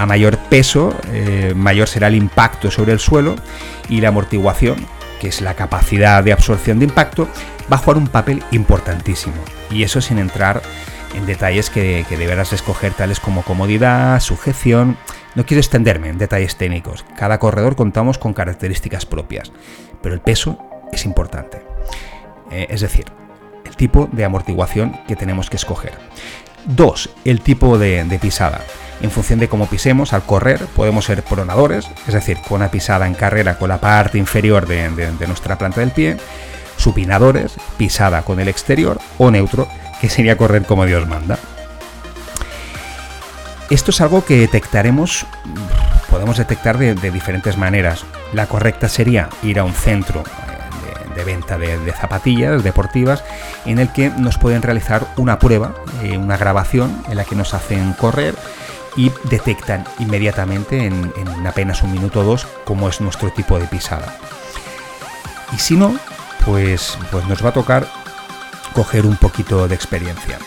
A 0.00 0.06
mayor 0.06 0.38
peso, 0.38 0.98
eh, 1.12 1.52
mayor 1.54 1.86
será 1.86 2.06
el 2.06 2.14
impacto 2.14 2.70
sobre 2.70 2.92
el 2.92 2.98
suelo 2.98 3.36
y 3.90 4.00
la 4.00 4.08
amortiguación, 4.08 4.86
que 5.20 5.28
es 5.28 5.42
la 5.42 5.52
capacidad 5.52 6.24
de 6.24 6.32
absorción 6.32 6.78
de 6.78 6.86
impacto, 6.86 7.28
va 7.70 7.76
a 7.76 7.80
jugar 7.80 7.98
un 7.98 8.08
papel 8.08 8.42
importantísimo. 8.50 9.36
Y 9.70 9.82
eso 9.82 10.00
sin 10.00 10.18
entrar 10.18 10.62
en 11.14 11.26
detalles 11.26 11.68
que, 11.68 12.06
deberás 12.08 12.54
escoger, 12.54 12.94
tales 12.94 13.20
como 13.20 13.42
comodidad, 13.42 14.18
sujeción. 14.20 14.96
No 15.34 15.44
quiero 15.44 15.60
extenderme 15.60 16.08
en 16.08 16.16
detalles 16.16 16.56
técnicos. 16.56 17.04
Cada 17.18 17.38
corredor 17.38 17.76
contamos 17.76 18.16
con 18.16 18.32
características 18.32 19.04
propias, 19.04 19.52
pero 20.02 20.14
el 20.14 20.22
peso 20.22 20.58
es 20.92 21.04
importante. 21.04 21.60
Eh, 22.50 22.68
es 22.70 22.80
decir, 22.80 23.04
el 23.66 23.76
tipo 23.76 24.08
de 24.10 24.24
amortiguación 24.24 24.98
que 25.06 25.14
tenemos 25.14 25.50
que 25.50 25.56
escoger. 25.56 25.92
Dos, 26.66 27.10
el 27.24 27.40
tipo 27.40 27.78
de, 27.78 28.18
pisada. 28.20 28.60
En 29.00 29.10
función 29.10 29.38
de 29.38 29.48
cómo 29.48 29.66
pisemos 29.66 30.12
al 30.12 30.22
correr, 30.22 30.66
podemos 30.76 31.06
ser 31.06 31.22
pronadores, 31.22 31.88
es 32.06 32.14
decir, 32.14 32.38
con 32.46 32.56
una 32.56 32.70
pisada 32.70 33.06
en 33.06 33.14
carrera 33.14 33.58
con 33.58 33.70
la 33.70 33.80
parte 33.80 34.18
inferior 34.18 34.66
de, 34.66 34.90
de 34.90 35.26
nuestra 35.26 35.56
planta 35.56 35.80
del 35.80 35.90
pie, 35.90 36.18
supinadores, 36.76 37.52
pisada 37.78 38.22
con 38.22 38.40
el 38.40 38.48
exterior 38.48 38.98
o 39.18 39.30
neutro, 39.30 39.68
que 40.00 40.10
sería 40.10 40.36
correr 40.36 40.64
como 40.64 40.86
Dios 40.86 41.06
manda. 41.08 41.38
Esto 43.70 43.92
es 43.92 44.00
algo 44.00 44.24
que 44.24 44.36
detectaremos, 44.36 45.26
podemos 46.10 46.36
detectar 46.36 46.76
de, 46.76 46.94
diferentes 47.12 47.56
maneras. 47.56 48.04
La 48.32 48.46
correcta 48.46 48.88
sería 48.88 49.28
ir 49.44 49.60
a 49.60 49.64
un 49.64 49.74
centro 49.74 50.24
de, 51.14 51.24
venta 51.24 51.58
de, 51.58 51.92
zapatillas 51.92 52.62
deportivas 52.62 53.24
en 53.64 53.78
el 53.78 53.92
que 53.92 54.10
nos 54.10 54.38
pueden 54.38 54.62
realizar 54.62 55.06
una 55.16 55.38
prueba, 55.38 55.74
eh, 56.02 56.16
una 56.16 56.36
grabación 56.36 57.02
en 57.08 57.16
la 57.16 57.24
que 57.24 57.36
nos 57.36 57.54
hacen 57.54 57.92
correr 57.94 58.34
y 58.96 59.12
detectan 59.24 59.84
inmediatamente 59.98 60.86
en, 60.86 61.12
en 61.16 61.46
apenas 61.46 61.82
un 61.82 61.92
minuto 61.92 62.20
o 62.20 62.24
dos 62.24 62.46
cómo 62.64 62.88
es 62.88 63.00
nuestro 63.00 63.30
tipo 63.30 63.58
de 63.58 63.66
pisada. 63.66 64.16
Y 65.54 65.58
si 65.58 65.76
no, 65.76 65.96
pues, 66.44 66.98
pues 67.10 67.26
nos 67.26 67.44
va 67.44 67.50
a 67.50 67.54
tocar 67.54 67.86
coger 68.72 69.06
un 69.06 69.16
poquito 69.16 69.66
de 69.68 69.74
experiencia. 69.74 70.38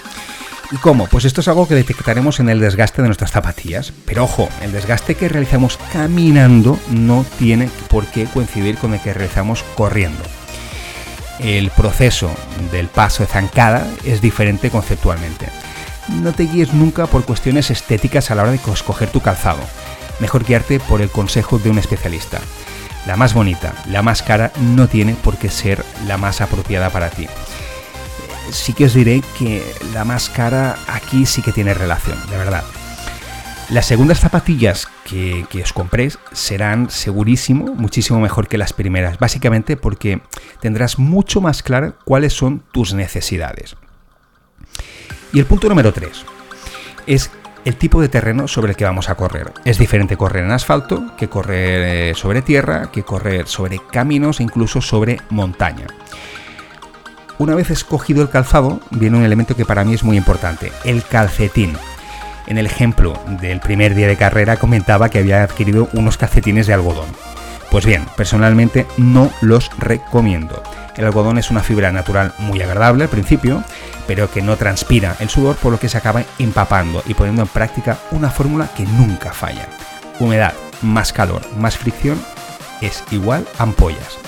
¿Y 0.72 0.78
cómo? 0.78 1.06
Pues 1.08 1.26
esto 1.26 1.42
es 1.42 1.48
algo 1.48 1.68
que 1.68 1.76
detectaremos 1.76 2.40
en 2.40 2.50
el 2.50 2.60
desgaste 2.60 3.02
de 3.02 3.08
nuestras 3.08 3.32
zapatillas. 3.32 3.94
Pero 4.06 4.24
ojo, 4.24 4.50
el 4.62 4.72
desgaste 4.72 5.16
que 5.16 5.30
realizamos 5.30 5.78
caminando 5.92 6.80
no 6.90 7.26
tiene 7.38 7.70
por 7.90 8.08
qué 8.08 8.26
coincidir 8.26 8.78
con 8.78 8.94
el 8.94 9.00
que 9.00 9.14
realizamos 9.14 9.64
corriendo. 9.76 10.24
El 11.40 11.70
proceso 11.72 12.32
del 12.72 12.88
paso 12.88 13.24
de 13.24 13.28
zancada 13.28 13.88
es 14.04 14.22
diferente 14.22 14.70
conceptualmente. 14.70 15.48
No 16.10 16.34
te 16.34 16.44
guíes 16.44 16.74
nunca 16.74 17.08
por 17.08 17.26
cuestiones 17.26 17.72
estéticas 17.72 18.30
a 18.30 18.36
la 18.36 18.44
hora 18.44 18.52
de 18.52 18.60
escoger 18.74 19.10
tu 19.10 19.22
calzado. 19.22 19.62
Mejor 20.20 20.46
guiarte 20.46 20.80
por 20.80 21.02
el 21.02 21.10
consejo 21.10 21.60
de 21.60 21.70
un 21.70 21.80
especialista. 21.80 22.40
La 23.08 23.18
más 23.18 23.34
bonita, 23.34 23.74
la 23.88 24.02
más 24.02 24.22
cara, 24.22 24.52
no 24.60 24.88
tiene 24.88 25.14
por 25.16 25.38
qué 25.38 25.50
ser 25.50 25.84
la 26.08 26.18
más 26.18 26.40
apropiada 26.40 26.90
para 26.90 27.10
ti 27.10 27.28
sí 28.52 28.74
que 28.74 28.86
os 28.86 28.94
diré 28.94 29.22
que 29.38 29.64
la 29.94 30.04
más 30.04 30.30
cara 30.30 30.78
aquí 30.88 31.26
sí 31.26 31.42
que 31.42 31.52
tiene 31.52 31.74
relación, 31.74 32.20
de 32.30 32.38
verdad. 32.38 32.64
Las 33.70 33.86
segundas 33.88 34.20
zapatillas 34.20 34.88
que, 35.06 35.46
os 35.64 35.74
compréis 35.74 36.20
serán 36.32 36.90
segurísimo, 36.90 37.74
muchísimo 37.74 38.20
mejor 38.20 38.48
que 38.48 38.58
las 38.58 38.74
primeras, 38.74 39.18
básicamente 39.18 39.78
porque 39.78 40.22
tendrás 40.60 41.00
mucho 41.00 41.42
más 41.42 41.64
claro 41.64 41.96
cuáles 42.06 42.34
son 42.34 42.64
tus 42.72 42.94
necesidades. 42.94 43.76
Y 45.32 45.40
el 45.40 45.46
punto 45.46 45.70
número 45.70 45.92
3 45.92 46.26
es 47.08 47.32
el 47.66 47.78
tipo 47.78 48.02
de 48.02 48.10
terreno 48.10 48.48
sobre 48.48 48.72
el 48.72 48.78
que 48.78 48.86
vamos 48.86 49.10
a 49.10 49.16
correr. 49.16 49.52
Es 49.66 49.78
diferente 49.78 50.18
correr 50.18 50.44
en 50.44 50.52
asfalto 50.52 51.16
que 51.18 51.30
correr 51.30 52.12
eh, 52.12 52.16
sobre 52.16 52.42
tierra, 52.42 52.92
que 52.92 53.04
correr 53.04 53.48
sobre 53.48 53.80
caminos 53.92 54.40
e 54.40 54.44
incluso 54.44 54.82
sobre 54.82 55.22
montaña. 55.30 55.88
Una 57.40 57.56
vez 57.56 57.72
escogido 57.72 58.22
el 58.22 58.30
calzado, 58.30 58.80
viene 58.92 59.18
un 59.18 59.24
elemento 59.24 59.56
que 59.56 59.66
para 59.66 59.84
mí 59.84 59.94
es 59.94 60.04
muy 60.04 60.18
importante, 60.18 60.72
el 60.84 61.04
calcetín. 61.04 61.76
En 62.48 62.58
el 62.58 62.66
ejemplo 62.66 63.14
del 63.42 63.60
primer 63.60 63.96
día 63.96 64.08
de 64.08 64.18
carrera 64.18 64.58
comentaba 64.58 65.10
que 65.10 65.20
había 65.20 65.44
adquirido 65.44 65.90
unos 65.94 66.18
calcetines 66.18 66.68
de 66.68 66.74
algodón. 66.74 67.08
Pues 67.72 67.86
bien, 67.86 68.06
personalmente 68.16 68.86
no 68.98 69.32
los 69.42 69.70
recomiendo. 69.80 70.62
El 70.96 71.06
algodón 71.06 71.38
es 71.38 71.50
una 71.50 71.64
fibra 71.64 71.92
natural 71.92 72.34
muy 72.38 72.62
agradable 72.62 73.06
al 73.06 73.10
principio, 73.10 73.64
pero 74.06 74.30
que 74.30 74.42
no 74.42 74.58
transpira 74.58 75.16
el 75.20 75.30
sudor, 75.30 75.56
por 75.56 75.72
lo 75.72 75.80
que 75.80 75.90
se 75.90 75.98
acaba 75.98 76.24
empapando 76.38 77.02
y 77.08 77.16
poniendo 77.16 77.42
en 77.42 77.48
práctica 77.48 77.98
una 78.12 78.30
fórmula 78.30 78.70
que 78.76 78.84
nunca 78.84 79.32
falla. 79.32 79.68
Humedad 80.20 80.54
más 80.82 81.14
calor 81.14 81.42
más 81.58 81.78
fricción 81.78 82.22
es 82.82 83.04
igual 83.12 83.48
ampollas. 83.58 84.20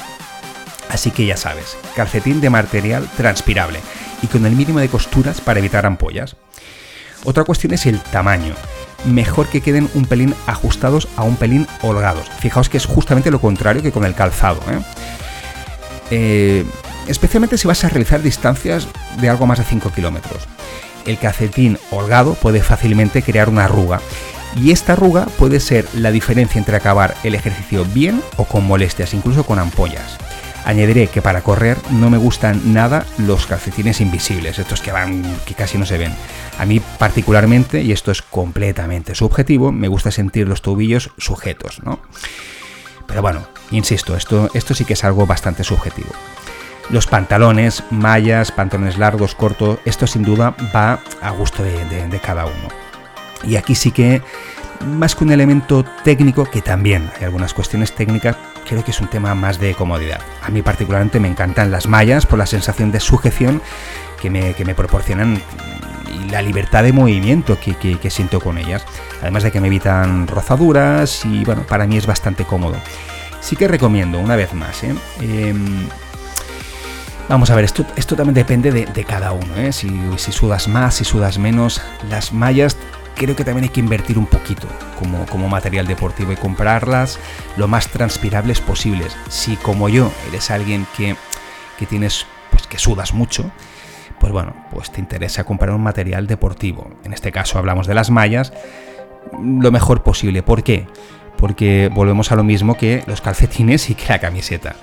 Así 0.90 1.12
que 1.12 1.26
ya 1.26 1.38
sabes, 1.38 1.78
calcetín 1.96 2.42
de 2.42 2.50
material 2.50 3.08
transpirable 3.18 3.80
y 4.22 4.28
con 4.28 4.46
el 4.46 4.56
mínimo 4.56 4.80
de 4.80 4.90
costuras 4.90 5.42
para 5.42 5.60
evitar 5.60 5.86
ampollas. 5.86 6.36
Otra 7.26 7.44
cuestión 7.44 7.74
es 7.74 7.86
el 7.86 8.00
tamaño. 8.00 8.56
Mejor 9.06 9.48
que 9.48 9.62
queden 9.62 9.90
un 9.94 10.06
pelín 10.06 10.34
ajustados 10.48 11.08
a 11.16 11.24
un 11.24 11.36
pelín 11.36 11.68
holgados. 11.82 12.30
Fijaos 12.40 12.70
que 12.70 12.78
es 12.78 12.86
justamente 12.86 13.32
lo 13.32 13.42
contrario 13.42 13.84
que 13.84 13.92
con 13.92 14.06
el 14.06 14.16
calzado. 14.16 14.62
¿eh? 14.72 14.80
Eh, 16.12 16.66
especialmente 17.08 17.58
si 17.58 17.68
vas 17.68 17.84
a 17.84 17.90
realizar 17.90 18.22
distancias 18.22 18.88
de 19.20 19.30
algo 19.30 19.46
más 19.46 19.60
de 19.60 19.66
5 19.66 19.92
kilómetros. 19.92 20.48
El 21.06 21.20
calcetín 21.20 21.78
holgado 21.92 22.34
puede 22.36 22.62
fácilmente 22.62 23.22
crear 23.22 23.50
una 23.50 23.66
arruga 23.66 24.02
y 24.56 24.72
esta 24.72 24.94
arruga 24.94 25.26
puede 25.38 25.60
ser 25.60 25.86
la 25.94 26.12
diferencia 26.12 26.58
entre 26.58 26.78
acabar 26.78 27.16
el 27.24 27.36
ejercicio 27.36 27.86
bien 27.86 28.22
o 28.38 28.46
con 28.46 28.66
molestias, 28.66 29.14
incluso 29.14 29.46
con 29.46 29.60
ampollas. 29.60 30.18
Añadiré 30.66 31.08
que 31.08 31.22
para 31.22 31.42
correr 31.42 31.78
no 31.92 32.10
me 32.10 32.18
gustan 32.18 32.74
nada 32.74 33.06
los 33.20 33.46
calcetines 33.46 34.02
invisibles, 34.02 34.58
estos 34.58 34.82
que 34.82 34.92
van 34.92 35.24
que 35.46 35.54
casi 35.54 35.78
no 35.78 35.86
se 35.86 36.00
ven. 36.00 36.12
A 36.58 36.66
mí 36.66 36.82
particularmente, 36.98 37.82
y 37.82 37.92
esto 37.92 38.12
es 38.12 38.24
completamente 38.24 39.14
subjetivo, 39.14 39.72
me 39.72 39.88
gusta 39.88 40.10
sentir 40.10 40.48
los 40.48 40.64
tobillos 40.64 41.12
sujetos, 41.18 41.84
¿no? 41.84 42.00
Pero 43.06 43.22
bueno, 43.22 43.48
insisto, 43.70 44.18
esto, 44.18 44.50
esto 44.56 44.74
sí 44.74 44.86
que 44.86 44.94
es 44.94 45.04
algo 45.04 45.28
bastante 45.28 45.64
subjetivo. 45.64 46.10
Los 46.90 47.06
pantalones, 47.06 47.84
mallas, 47.92 48.52
pantalones 48.52 48.98
largos, 48.98 49.36
cortos, 49.36 49.78
esto 49.86 50.08
sin 50.08 50.24
duda 50.24 50.56
va 50.76 51.00
a 51.22 51.30
gusto 51.30 51.62
de 51.62 52.20
cada 52.24 52.46
uno. 52.46 52.70
Y 53.44 53.58
aquí 53.58 53.76
sí 53.76 53.92
que, 53.92 54.24
más 54.88 55.16
que 55.16 55.24
un 55.24 55.32
elemento 55.32 55.86
técnico, 56.04 56.46
que 56.46 56.64
también 56.64 57.10
hay 57.18 57.26
algunas 57.26 57.54
cuestiones 57.54 57.94
técnicas, 57.94 58.36
creo 58.66 58.84
que 58.84 58.92
es 58.92 59.00
un 59.00 59.08
tema 59.08 59.36
más 59.36 59.60
de 59.60 59.74
comodidad. 59.74 60.20
A 60.42 60.50
mí 60.50 60.62
particularmente 60.62 61.20
me 61.20 61.28
encantan 61.28 61.72
las 61.72 61.88
mallas 61.88 62.26
por 62.26 62.40
la 62.40 62.46
sensación 62.46 62.92
de 62.92 63.00
sujeción 63.00 63.62
que 64.22 64.30
me, 64.30 64.76
proporcionan 64.76 65.40
y 66.12 66.30
la 66.30 66.42
libertad 66.42 66.84
de 66.84 66.92
movimiento 66.92 67.58
que, 67.60 68.10
siento 68.10 68.40
con 68.40 68.58
ellas. 68.58 68.86
Además 69.22 69.44
de 69.44 69.52
que 69.52 69.62
me 69.62 69.68
evitan 69.68 70.28
rozaduras 70.28 71.26
y 71.26 71.46
bueno, 71.46 71.64
para 71.64 71.86
mí 71.86 71.98
es 71.98 72.08
bastante 72.08 72.44
cómodo. 72.46 72.76
Sí 73.40 73.56
que 73.56 73.68
recomiendo, 73.68 74.20
una 74.20 74.36
vez 74.36 74.54
más, 74.54 74.84
¿eh? 74.84 74.96
em, 75.22 75.88
Vamos 77.28 77.50
a 77.50 77.56
ver, 77.56 77.66
esto, 77.66 77.84
esto 77.96 78.16
también 78.16 78.36
depende 78.36 78.72
de, 78.72 79.04
cada 79.04 79.32
uno, 79.32 79.56
¿eh? 79.58 79.74
si, 79.74 79.90
si, 80.18 80.32
sudas 80.32 80.68
más, 80.68 80.96
si 80.96 81.06
sudas 81.06 81.40
menos. 81.40 81.82
Las 82.08 82.34
mallas 82.34 82.78
creo 83.16 83.36
que 83.36 83.44
también 83.44 83.64
hay 83.64 83.70
que 83.70 83.80
invertir 83.80 84.18
un 84.18 84.28
poquito 84.28 84.68
como, 85.00 85.26
como 85.26 85.48
material 85.50 85.88
deportivo 85.88 86.32
y 86.32 86.36
comprarlas 86.36 87.20
lo 87.58 87.68
más 87.68 87.88
transpirables 87.88 88.62
posibles. 88.62 89.16
Si 89.30 89.56
como 89.58 89.90
yo 89.90 90.12
eres 90.30 90.52
alguien 90.52 90.86
que, 90.96 91.16
que 91.80 91.86
tienes, 91.86 92.26
pues 92.52 92.68
que 92.68 92.78
sudas 92.78 93.14
mucho, 93.14 93.52
pues 94.20 94.32
bueno, 94.32 94.54
pues 94.72 94.92
te 94.92 95.00
interesa 95.00 95.44
comprar 95.44 95.74
un 95.74 95.84
material 95.84 96.28
deportivo. 96.28 96.90
En 97.04 97.14
este 97.14 97.32
caso 97.32 97.58
hablamos 97.58 97.88
de 97.88 97.96
las 97.96 98.12
mallas, 98.12 98.54
lo 99.42 99.72
mejor 99.72 100.04
posible. 100.04 100.44
¿Por 100.44 100.64
qué? 100.64 100.88
Porque 101.38 101.90
volvemos 101.94 102.32
a 102.32 102.36
lo 102.36 102.44
mismo 102.44 102.78
que 102.78 103.04
los 103.08 103.22
calcetines 103.22 103.90
y 103.90 103.96
que 103.96 104.06
la 104.10 104.20
camiseta. 104.20 104.76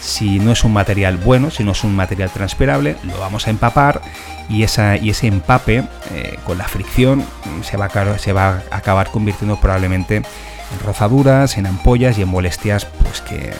Si 0.00 0.38
no 0.38 0.52
es 0.52 0.64
un 0.64 0.72
material 0.72 1.16
bueno, 1.16 1.50
si 1.50 1.64
no 1.64 1.72
es 1.72 1.84
un 1.84 1.94
material 1.94 2.30
transpirable, 2.30 2.96
lo 3.04 3.18
vamos 3.18 3.46
a 3.46 3.50
empapar 3.50 4.00
y, 4.48 4.62
ese 4.62 5.26
empape 5.26 5.84
eh, 6.14 6.38
con 6.44 6.58
la 6.58 6.64
fricción 6.64 7.24
se 7.62 7.76
va, 7.76 7.86
a, 7.86 8.76
acabar 8.76 9.10
convirtiendo 9.10 9.60
probablemente 9.60 10.16
en 10.16 10.80
rozaduras, 10.84 11.58
en 11.58 11.66
ampollas 11.66 12.18
y 12.18 12.22
en 12.22 12.28
molestias 12.28 12.84
pues 12.84 13.20
que 13.20 13.52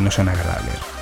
no 0.00 0.10
son 0.10 0.28
agradables. 0.28 0.99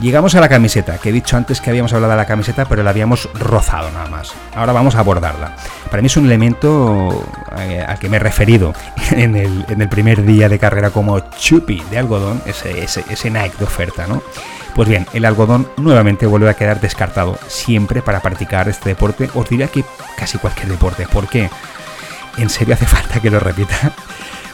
Llegamos 0.00 0.36
a 0.36 0.40
la 0.40 0.48
camiseta, 0.48 0.98
que 0.98 1.08
he 1.08 1.12
dicho 1.12 1.36
antes 1.36 1.60
que 1.60 1.70
habíamos 1.70 1.92
hablado 1.92 2.12
de 2.12 2.18
la 2.18 2.24
camiseta, 2.24 2.66
pero 2.66 2.84
la 2.84 2.90
habíamos 2.90 3.28
rozado 3.34 3.90
nada 3.90 4.06
más. 4.08 4.32
Ahora 4.54 4.72
vamos 4.72 4.94
a 4.94 5.00
abordarla. 5.00 5.56
Para 5.90 6.02
mí 6.02 6.06
es 6.06 6.16
un 6.16 6.26
elemento 6.26 7.26
eh, 7.58 7.84
al 7.86 7.98
que 7.98 8.08
me 8.08 8.18
he 8.18 8.20
referido 8.20 8.74
en 9.10 9.34
el, 9.34 9.88
primer 9.88 10.24
día 10.24 10.48
de 10.48 10.60
carrera 10.60 10.90
como 10.90 11.18
chupi 11.18 11.82
de 11.90 11.98
algodón, 11.98 12.40
ese, 12.46 12.84
ese, 12.84 13.30
Nike 13.30 13.56
de 13.58 13.64
oferta, 13.64 14.06
¿no? 14.06 14.22
Pues 14.76 14.88
bien, 14.88 15.04
el 15.14 15.24
algodón 15.24 15.68
nuevamente 15.76 16.26
vuelve 16.26 16.48
a 16.48 16.54
quedar 16.54 16.80
descartado 16.80 17.36
siempre 17.48 18.00
para 18.00 18.20
practicar 18.20 18.68
este 18.68 18.90
deporte. 18.90 19.28
Os 19.34 19.48
diría 19.48 19.66
que 19.66 19.84
casi 20.16 20.38
cualquier 20.38 20.68
deporte. 20.68 21.08
¿Por 21.08 21.26
qué? 21.26 21.50
¿En 22.36 22.50
serio 22.50 22.74
hace 22.74 22.86
falta 22.86 23.18
que 23.18 23.30
lo 23.30 23.40
repita? 23.40 23.92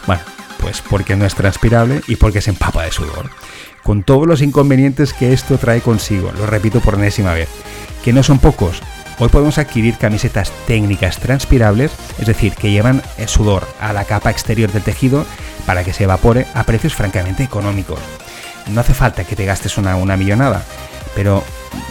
Bueno, 0.07 0.23
pues 0.65 0.81
porque 0.81 1.15
no 1.15 1.27
es 1.27 1.35
transpirable 1.35 2.01
y 2.07 2.15
porque 2.15 2.41
se 2.41 2.49
empapa 2.49 2.81
de 2.81 2.91
sudor. 2.91 3.29
Con 3.83 4.01
todos 4.01 4.25
los 4.25 4.41
inconvenientes 4.41 5.13
que 5.13 5.31
esto 5.31 5.59
trae 5.59 5.79
consigo, 5.79 6.31
lo 6.31 6.47
repito 6.47 6.79
por 6.79 6.95
enésima 6.95 7.35
vez, 7.35 7.49
que 8.03 8.11
no 8.11 8.23
son 8.23 8.39
pocos. 8.39 8.81
Hoy 9.19 9.29
podemos 9.29 9.59
adquirir 9.59 9.95
camisetas 9.99 10.51
técnicas 10.65 11.19
transpirables, 11.19 11.91
es 12.17 12.25
decir, 12.25 12.55
que 12.55 12.71
llevan 12.71 13.03
el 13.19 13.27
sudor 13.27 13.67
a 13.79 13.93
la 13.93 14.05
capa 14.05 14.31
exterior 14.31 14.71
del 14.71 14.81
tejido 14.81 15.23
para 15.67 15.83
que 15.83 15.93
se 15.93 16.05
evapore 16.05 16.47
a 16.55 16.63
precios 16.63 16.95
francamente 16.95 17.43
económicos. 17.43 17.99
No 18.71 18.81
hace 18.81 18.95
falta 18.95 19.23
que 19.23 19.35
te 19.35 19.45
gastes 19.45 19.77
una, 19.77 19.95
una 19.97 20.17
millonada, 20.17 20.65
pero 21.13 21.43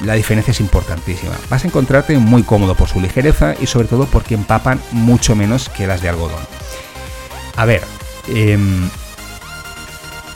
la 0.02 0.14
diferencia 0.14 0.50
es 0.50 0.58
importantísima. 0.58 1.34
Vas 1.48 1.62
a 1.62 1.68
encontrarte 1.68 2.18
muy 2.18 2.42
cómodo 2.42 2.74
por 2.74 2.88
su 2.88 3.00
ligereza 3.00 3.54
y 3.60 3.66
sobre 3.66 3.86
todo 3.86 4.06
porque 4.06 4.34
empapan 4.34 4.80
mucho 4.90 5.36
menos 5.36 5.68
que 5.68 5.86
las 5.86 6.02
de 6.02 6.08
algodón. 6.08 6.42
A 7.56 7.66
ver, 7.66 7.84
em, 8.28 8.88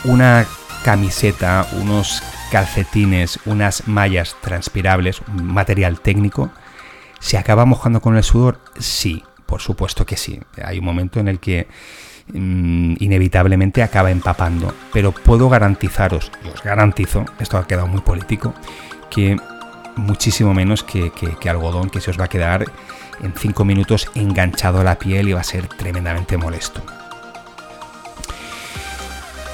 una 0.04 0.46
camiseta, 0.84 1.66
unos 1.72 2.22
calcetines, 2.50 3.40
unas 3.44 3.86
mallas 3.88 4.36
transpirables, 4.40 5.20
un 5.28 5.44
material 5.44 6.00
técnico, 6.00 6.50
¿se 7.20 7.38
acaba 7.38 7.64
mojando 7.64 8.00
con 8.00 8.16
el 8.16 8.24
sudor? 8.24 8.60
Sí, 8.78 9.22
por 9.46 9.60
supuesto 9.60 10.06
que 10.06 10.16
sí. 10.16 10.40
Hay 10.62 10.78
un 10.78 10.84
momento 10.84 11.20
en 11.20 11.28
el 11.28 11.40
que 11.40 11.66
mm, 12.32 12.94
inevitablemente 13.00 13.82
acaba 13.82 14.10
empapando, 14.10 14.74
pero 14.92 15.12
puedo 15.12 15.48
garantizaros, 15.48 16.30
y 16.44 16.48
os 16.48 16.62
garantizo, 16.62 17.24
esto 17.38 17.58
ha 17.58 17.66
quedado 17.66 17.86
muy 17.86 18.00
político, 18.00 18.54
que 19.10 19.36
muchísimo 19.96 20.54
menos 20.54 20.84
que, 20.84 21.10
algodón 21.48 21.90
que 21.90 22.00
se 22.00 22.10
os 22.10 22.20
va 22.20 22.24
a 22.24 22.28
quedar 22.28 22.64
en 23.22 23.32
5 23.36 23.64
minutos 23.64 24.10
enganchado 24.14 24.80
a 24.80 24.84
la 24.84 24.98
piel 24.98 25.28
y 25.28 25.32
va 25.32 25.40
a 25.40 25.44
ser 25.44 25.66
tremendamente 25.66 26.36
molesto. 26.36 26.82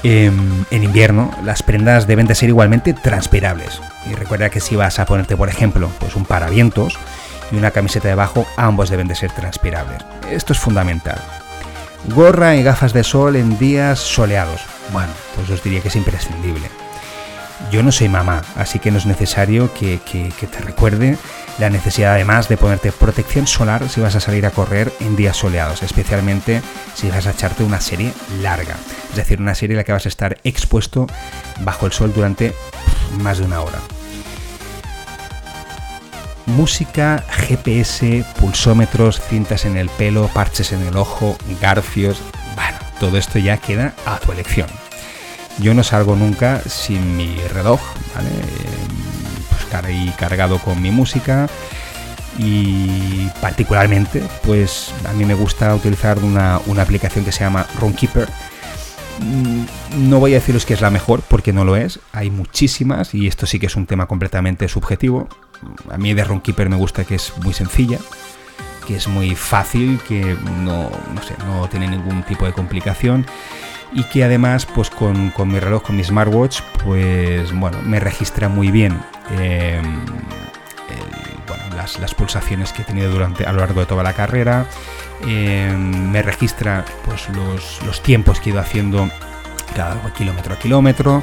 Em, 0.07 0.67
en 0.71 0.85
invierno 0.85 1.31
las 1.45 1.63
prendas 1.63 2.07
deben 2.07 2.27
de 2.27 2.35
ser 2.35 2.51
igualmente 2.51 2.93
transpirables. 2.93 3.81
Y 4.07 4.15
recuerda 4.15 4.51
que 4.51 4.61
si 4.61 4.77
vas 4.77 4.99
a 4.99 5.07
ponerte, 5.07 5.35
por 5.35 5.49
ejemplo, 5.49 5.91
pues 5.99 6.15
un 6.15 6.27
paravientos 6.27 6.99
y 7.51 7.57
una 7.57 7.71
camiseta 7.71 8.09
debajo, 8.09 8.47
ambos 8.59 8.91
deben 8.91 9.09
de 9.09 9.15
ser 9.15 9.33
transpirables. 9.33 10.05
Esto 10.31 10.53
es 10.53 10.59
fundamental. 10.59 11.19
Gorra 12.15 12.55
y 12.55 12.63
gafas 12.63 12.93
de 12.93 13.03
sol 13.03 13.35
en 13.37 13.59
días 13.59 13.99
soleados. 13.99 14.61
Bueno, 14.93 15.13
pues 15.37 15.49
os 15.49 15.63
diría 15.63 15.81
que 15.81 15.89
es 15.89 15.97
imprescindible. 15.97 16.69
Yo 17.71 17.83
no 17.83 17.93
soy 17.93 18.09
mamá, 18.09 18.43
así 18.57 18.79
que 18.79 18.91
no 18.91 18.99
es 18.99 19.07
necesario 19.07 19.73
que, 19.75 19.99
te 19.99 20.59
recuerde 20.61 21.17
la 21.59 21.71
necesidad 21.71 22.15
además 22.15 22.49
de 22.49 22.57
ponerte 22.57 22.93
protección 22.93 23.47
solar 23.47 23.89
si 23.89 24.01
vas 24.01 24.15
a 24.15 24.21
salir 24.21 24.47
a 24.47 24.51
correr 24.51 24.93
en 25.01 25.17
días 25.17 25.37
soleados, 25.37 25.83
especialmente 25.83 26.63
si 26.95 27.09
vas 27.09 27.27
a 27.27 27.31
echarte 27.31 27.65
una 27.65 27.81
serie 27.81 28.13
larga, 28.43 28.77
es 29.11 29.17
decir, 29.17 29.41
una 29.41 29.55
serie 29.55 29.75
en 29.75 29.79
la 29.79 29.85
que 29.85 29.93
vas 29.93 30.07
a 30.07 30.09
estar 30.09 30.39
expuesto 30.45 31.07
bajo 31.61 31.87
el 31.87 31.93
sol 31.93 32.13
durante 32.15 32.55
más 33.21 33.39
de 33.39 33.45
una 33.45 33.61
hora. 33.61 33.79
Música, 36.47 37.25
GPS, 37.31 38.25
pulsómetros, 38.39 39.21
cintas 39.21 39.65
en 39.65 39.77
el 39.77 39.89
pelo, 39.89 40.29
parches 40.29 40.73
en 40.73 40.83
el 40.83 40.97
ojo, 40.97 41.37
garfios, 41.61 42.21
bueno, 42.55 42.77
todo 43.01 43.17
esto 43.17 43.39
ya 43.39 43.57
queda 43.57 43.95
a 44.05 44.19
tu 44.19 44.33
elección. 44.33 44.84
Yo 45.61 45.75
no 45.75 45.85
salgo 45.85 46.17
nunca 46.17 46.61
sin 46.67 47.17
mi 47.17 47.37
reloj, 47.53 47.81
¿vale? 48.15 48.31
Pues 49.51 49.65
cargado 50.17 50.59
con 50.59 50.81
mi 50.81 50.91
música 50.91 51.49
y 52.39 53.29
particularmente 53.41 54.23
pues 54.45 54.93
a 55.09 55.13
mí 55.13 55.25
me 55.25 55.35
gusta 55.35 55.75
utilizar 55.75 56.19
una, 56.19 56.57
aplicación 56.81 57.25
que 57.25 57.33
se 57.33 57.45
llama 57.45 57.67
Runkeeper. 57.81 58.29
Mm, 59.21 60.11
no 60.11 60.19
voy 60.19 60.33
a 60.33 60.37
deciros 60.37 60.67
que 60.67 60.75
es 60.75 60.81
la 60.81 60.91
mejor 60.91 61.23
porque 61.23 61.53
no 61.53 61.65
lo 61.65 61.77
es, 61.77 62.01
hay 62.13 62.31
muchísimas 62.31 63.15
y 63.15 63.27
esto 63.27 63.47
sí 63.47 63.61
que 63.61 63.67
es 63.67 63.77
un 63.77 63.87
tema 63.87 64.07
completamente 64.07 64.69
subjetivo. 64.69 65.29
A 65.91 65.99
mí 65.99 66.15
de 66.15 66.25
Runkeeper 66.25 66.69
me 66.69 66.77
gusta 66.77 67.05
que 67.05 67.15
es 67.15 67.33
muy 67.43 67.55
sencilla, 67.55 67.99
que 68.87 68.97
es 68.97 69.09
muy 69.09 69.35
fácil, 69.35 70.01
que 70.07 70.37
no, 70.63 70.91
sé, 71.27 71.35
no 71.47 71.69
tiene 71.69 71.89
ningún 71.89 72.23
tipo 72.25 72.45
de 72.45 72.53
complicación 72.53 73.27
y 73.93 74.05
que 74.05 74.25
además 74.25 74.67
pues 74.67 74.91
con, 74.91 75.33
mi 75.47 75.61
reloj, 75.61 75.83
con 75.83 75.97
mi 75.97 76.05
smartwatch, 76.05 76.61
pues 76.85 77.53
bueno, 77.53 77.81
me 77.83 78.01
registra 78.01 78.49
muy 78.49 78.71
bien 78.71 79.01
em, 79.39 80.05
las, 82.01 82.15
pulsaciones 82.15 82.73
que 82.73 82.83
he 82.83 82.85
tenido 82.85 83.11
durante, 83.11 83.45
a 83.45 83.53
lo 83.53 83.61
largo 83.61 83.81
de 83.81 83.87
toda 83.87 84.03
la 84.03 84.13
carrera, 84.13 84.67
em, 85.27 86.11
me 86.11 86.23
registra 86.23 86.85
pues 87.05 87.29
los, 87.31 88.03
tiempos 88.03 88.41
que 88.41 88.51
he 88.51 88.53
ido 88.53 88.61
haciendo 88.61 89.09
cada 89.75 89.97
kilómetro 90.13 90.55
a 90.55 90.59
kilómetro 90.59 91.23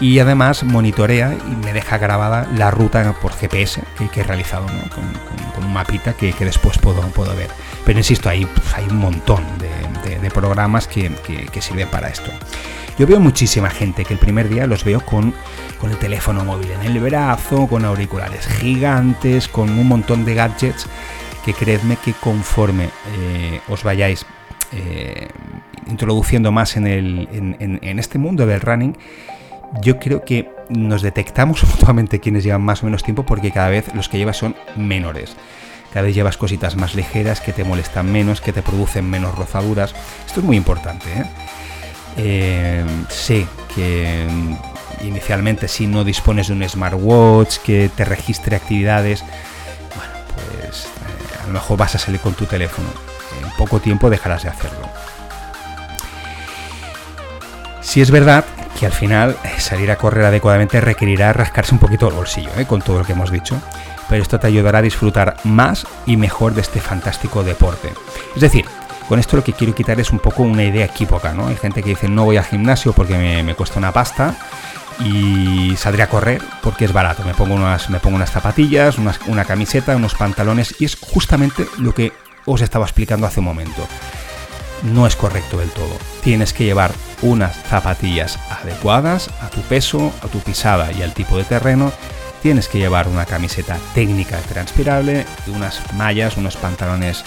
y 0.00 0.18
además 0.18 0.64
monitorea 0.64 1.34
y 1.34 1.56
me 1.64 1.72
deja 1.72 1.98
grabada 1.98 2.48
la 2.56 2.70
ruta 2.70 3.14
por 3.20 3.32
GPS 3.32 3.82
que, 4.12 4.20
he 4.20 4.24
realizado 4.24 4.66
con, 4.66 5.64
un 5.64 5.72
mapita 5.72 6.14
que, 6.14 6.32
después 6.40 6.78
puedo, 6.78 7.00
puedo 7.08 7.34
ver. 7.36 7.50
Pero 7.84 7.98
insisto, 7.98 8.28
hay, 8.28 8.46
un 8.90 8.96
montón 8.96 9.44
de, 9.58 10.30
programas 10.30 10.88
que, 10.88 11.10
sirven 11.60 11.88
para 11.88 12.08
esto. 12.08 12.30
Yo 12.98 13.06
veo 13.06 13.20
muchísima 13.20 13.70
gente 13.70 14.04
que 14.04 14.14
el 14.14 14.18
primer 14.18 14.48
día 14.48 14.66
los 14.66 14.84
veo 14.84 15.00
con, 15.00 15.34
el 15.82 15.98
teléfono 15.98 16.44
móvil 16.46 16.70
en 16.70 16.80
el 16.80 16.98
brazo, 16.98 17.66
con 17.66 17.84
auriculares 17.84 18.46
gigantes, 18.46 19.48
con 19.48 19.68
un 19.68 19.86
montón 19.86 20.24
de 20.24 20.34
gadgets 20.34 20.86
que 21.44 21.52
creedme 21.52 21.98
que 22.02 22.14
conforme 22.14 22.84
eh, 22.84 23.60
os 23.68 23.82
vayáis 23.82 24.24
eh, 24.72 25.28
introduciendo 25.86 26.52
más 26.52 26.78
en, 26.78 26.88
este 27.98 28.18
mundo 28.18 28.46
del 28.46 28.62
running, 28.62 28.96
yo 29.82 29.98
creo 29.98 30.24
que 30.24 30.48
nos 30.70 31.02
detectamos 31.02 31.62
mutuamente 31.68 32.18
quienes 32.18 32.44
llevan 32.44 32.62
más 32.62 32.82
o 32.82 32.86
menos 32.86 33.02
tiempo 33.02 33.26
porque 33.26 33.50
cada 33.50 33.68
vez 33.68 33.94
los 33.94 34.08
que 34.08 34.16
llevas 34.16 34.38
son 34.38 34.56
menores. 34.76 35.36
Cada 35.94 36.06
vez 36.06 36.16
llevas 36.16 36.36
cositas 36.36 36.74
más 36.74 36.96
ligeras 36.96 37.40
que 37.40 37.52
te 37.52 37.62
molestan 37.62 38.10
menos, 38.10 38.40
que 38.40 38.52
te 38.52 38.62
producen 38.62 39.08
menos 39.08 39.32
rozaduras. 39.36 39.94
Esto 40.26 40.40
es 40.40 40.44
muy 40.44 40.56
importante. 40.56 41.06
¿eh? 41.08 41.24
Eh, 42.16 42.84
sé 43.08 43.46
que 43.72 44.26
mm, 44.28 45.06
inicialmente 45.06 45.68
si 45.68 45.86
no 45.86 46.02
dispones 46.02 46.48
de 46.48 46.54
un 46.54 46.68
smartwatch 46.68 47.58
que 47.58 47.88
te 47.94 48.04
registre 48.04 48.56
actividades, 48.56 49.20
bueno, 49.94 50.12
pues 50.34 50.86
eh, 50.86 51.42
a 51.44 51.46
lo 51.46 51.52
mejor 51.52 51.78
vas 51.78 51.94
a 51.94 51.98
salir 52.00 52.18
con 52.18 52.34
tu 52.34 52.46
teléfono. 52.46 52.88
En 53.40 53.50
poco 53.56 53.78
tiempo 53.78 54.10
dejarás 54.10 54.42
de 54.42 54.48
hacerlo. 54.48 54.88
Si 57.84 58.00
es 58.00 58.10
verdad 58.10 58.44
que 58.80 58.86
al 58.86 58.92
final 58.92 59.36
salir 59.58 59.92
a 59.92 59.96
correr 59.96 60.24
adecuadamente 60.24 60.80
requerirá 60.80 61.32
rascarse 61.32 61.72
un 61.72 61.78
poquito 61.78 62.08
el 62.08 62.14
bolsillo, 62.14 62.50
con 62.66 62.82
todo 62.82 62.98
lo 62.98 63.04
que 63.04 63.12
hemos 63.12 63.30
dicho 63.30 63.60
pero 64.08 64.22
esto 64.22 64.38
te 64.38 64.46
ayudará 64.46 64.78
a 64.78 64.82
disfrutar 64.82 65.36
más 65.44 65.86
y 66.06 66.16
mejor 66.16 66.54
de 66.54 66.60
este 66.60 66.80
fantástico 66.80 67.42
deporte. 67.42 67.92
Es 68.34 68.42
decir, 68.42 68.64
con 69.08 69.18
esto 69.18 69.36
lo 69.36 69.44
que 69.44 69.52
quiero 69.52 69.74
quitar 69.74 70.00
es 70.00 70.10
un 70.10 70.18
poco 70.18 70.42
una 70.42 70.64
idea 70.64 70.86
equívoca, 70.86 71.32
¿no? 71.32 71.48
Hay 71.48 71.56
gente 71.56 71.82
que 71.82 71.90
dice 71.90 72.08
no 72.08 72.24
voy 72.24 72.36
al 72.36 72.44
gimnasio 72.44 72.92
porque 72.92 73.42
me, 73.42 73.54
cuesta 73.54 73.78
una 73.78 73.92
pasta 73.92 74.34
y 75.00 75.74
saldré 75.76 76.04
a 76.04 76.08
correr 76.08 76.42
porque 76.62 76.84
es 76.84 76.92
barato. 76.92 77.24
Me 77.24 77.34
pongo 77.34 77.54
unas, 77.54 77.90
me 77.90 78.00
pongo 78.00 78.16
unas 78.16 78.30
zapatillas, 78.30 78.96
una 78.98 79.44
camiseta, 79.44 79.96
unos 79.96 80.14
pantalones 80.14 80.74
y 80.78 80.84
es 80.84 80.96
justamente 80.96 81.66
lo 81.78 81.94
que 81.94 82.12
os 82.46 82.60
estaba 82.60 82.84
explicando 82.84 83.26
hace 83.26 83.40
un 83.40 83.46
momento. 83.46 83.86
No 84.84 85.06
es 85.06 85.16
correcto 85.16 85.58
del 85.58 85.70
todo. 85.70 85.96
Tienes 86.22 86.52
que 86.52 86.64
llevar 86.64 86.92
unas 87.22 87.56
zapatillas 87.68 88.38
adecuadas 88.50 89.30
a 89.40 89.48
tu 89.48 89.62
peso, 89.62 90.12
a 90.22 90.28
tu 90.28 90.40
pisada 90.40 90.92
y 90.92 91.02
al 91.02 91.14
tipo 91.14 91.38
de 91.38 91.44
terreno 91.44 91.92
tienes 92.42 92.68
que 92.68 92.76
llevar 92.76 93.08
una 93.08 93.24
camiseta 93.24 93.78
técnica 93.94 94.36
transpirable, 94.40 95.24
unas 95.46 95.80
mallas, 95.94 96.36
unos 96.36 96.56
pantalones 96.56 97.24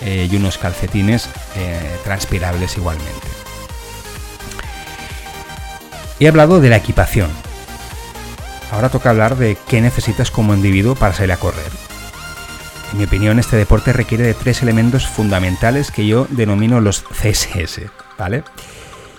eh, 0.00 0.28
y 0.28 0.34
unos 0.34 0.58
calcetines 0.58 1.28
eh, 1.54 1.96
transpirables 2.02 2.76
igualmente. 2.76 3.28
He 6.18 6.26
hablado 6.26 6.60
de 6.60 6.70
la 6.70 6.78
equipación. 6.78 7.30
Ahora 8.72 8.88
toca 8.88 9.10
hablar 9.10 9.36
de 9.36 9.56
qué 9.68 9.80
necesitas 9.80 10.32
como 10.32 10.52
individuo 10.52 10.96
para 10.96 11.14
salir 11.14 11.30
a 11.30 11.36
correr. 11.36 11.85
Mi 12.96 13.04
opinión, 13.04 13.38
este 13.38 13.56
deporte 13.56 13.92
requiere 13.92 14.24
de 14.24 14.32
tres 14.32 14.62
elementos 14.62 15.06
fundamentales 15.06 15.90
que 15.90 16.06
yo 16.06 16.26
denomino 16.30 16.80
los 16.80 17.02
CSS, 17.02 17.82
¿vale? 18.16 18.42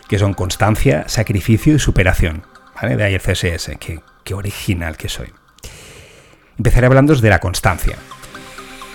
Que 0.07 0.17
son 0.17 0.33
constancia, 0.33 1.07
sacrificio 1.07 1.75
y 1.75 1.79
superación. 1.79 2.43
¿vale? 2.75 2.97
De 2.97 3.03
ahí 3.03 3.13
el 3.13 3.21
CSS, 3.21 3.77
qué 3.77 4.33
original 4.33 4.97
que 4.97 5.09
soy. 5.09 5.31
Empezaré 6.57 6.87
hablando 6.87 7.13
de 7.15 7.29
la 7.29 7.37
constancia. 7.37 7.97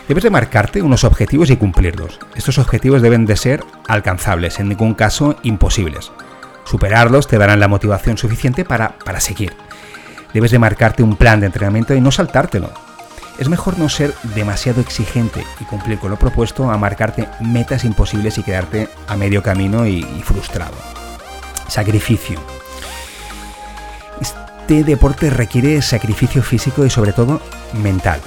Debes 0.08 0.24
de 0.24 0.30
marcarte 0.30 0.82
unos 0.82 1.04
objetivos 1.04 1.50
y 1.50 1.56
cumplirlos. 1.56 2.18
Estos 2.34 2.58
objetivos 2.58 3.02
deben 3.02 3.24
de 3.24 3.36
ser 3.36 3.62
alcanzables, 3.86 4.58
en 4.58 4.68
ningún 4.68 4.94
caso 4.94 5.36
imposibles. 5.44 6.10
Superarlos 6.64 7.28
te 7.28 7.38
darán 7.38 7.60
la 7.60 7.68
motivación 7.68 8.18
suficiente 8.18 8.64
para, 8.64 8.98
para 8.98 9.20
seguir. 9.20 9.52
Debes 10.34 10.50
de 10.50 10.58
marcarte 10.58 11.04
un 11.04 11.14
plan 11.14 11.38
de 11.38 11.46
entrenamiento 11.46 11.94
y 11.94 12.00
no 12.00 12.10
saltártelo. 12.10 12.72
Es 13.42 13.48
mejor 13.48 13.76
no 13.76 13.88
ser 13.88 14.14
demasiado 14.34 14.80
exigente 14.80 15.44
y 15.58 15.64
cumplir 15.64 15.98
con 15.98 16.12
lo 16.12 16.16
propuesto 16.16 16.70
a 16.70 16.78
marcarte 16.78 17.28
metas 17.40 17.84
imposibles 17.84 18.38
y 18.38 18.44
quedarte 18.44 18.88
a 19.08 19.16
medio 19.16 19.42
camino 19.42 19.84
y, 19.84 19.98
y 19.98 20.22
frustrado. 20.22 20.74
Sacrificio. 21.66 22.40
Este 24.20 24.84
deporte 24.84 25.28
requiere 25.28 25.82
sacrificio 25.82 26.40
físico 26.40 26.86
y 26.86 26.90
sobre 26.90 27.12
todo 27.12 27.40
mental. 27.72 28.20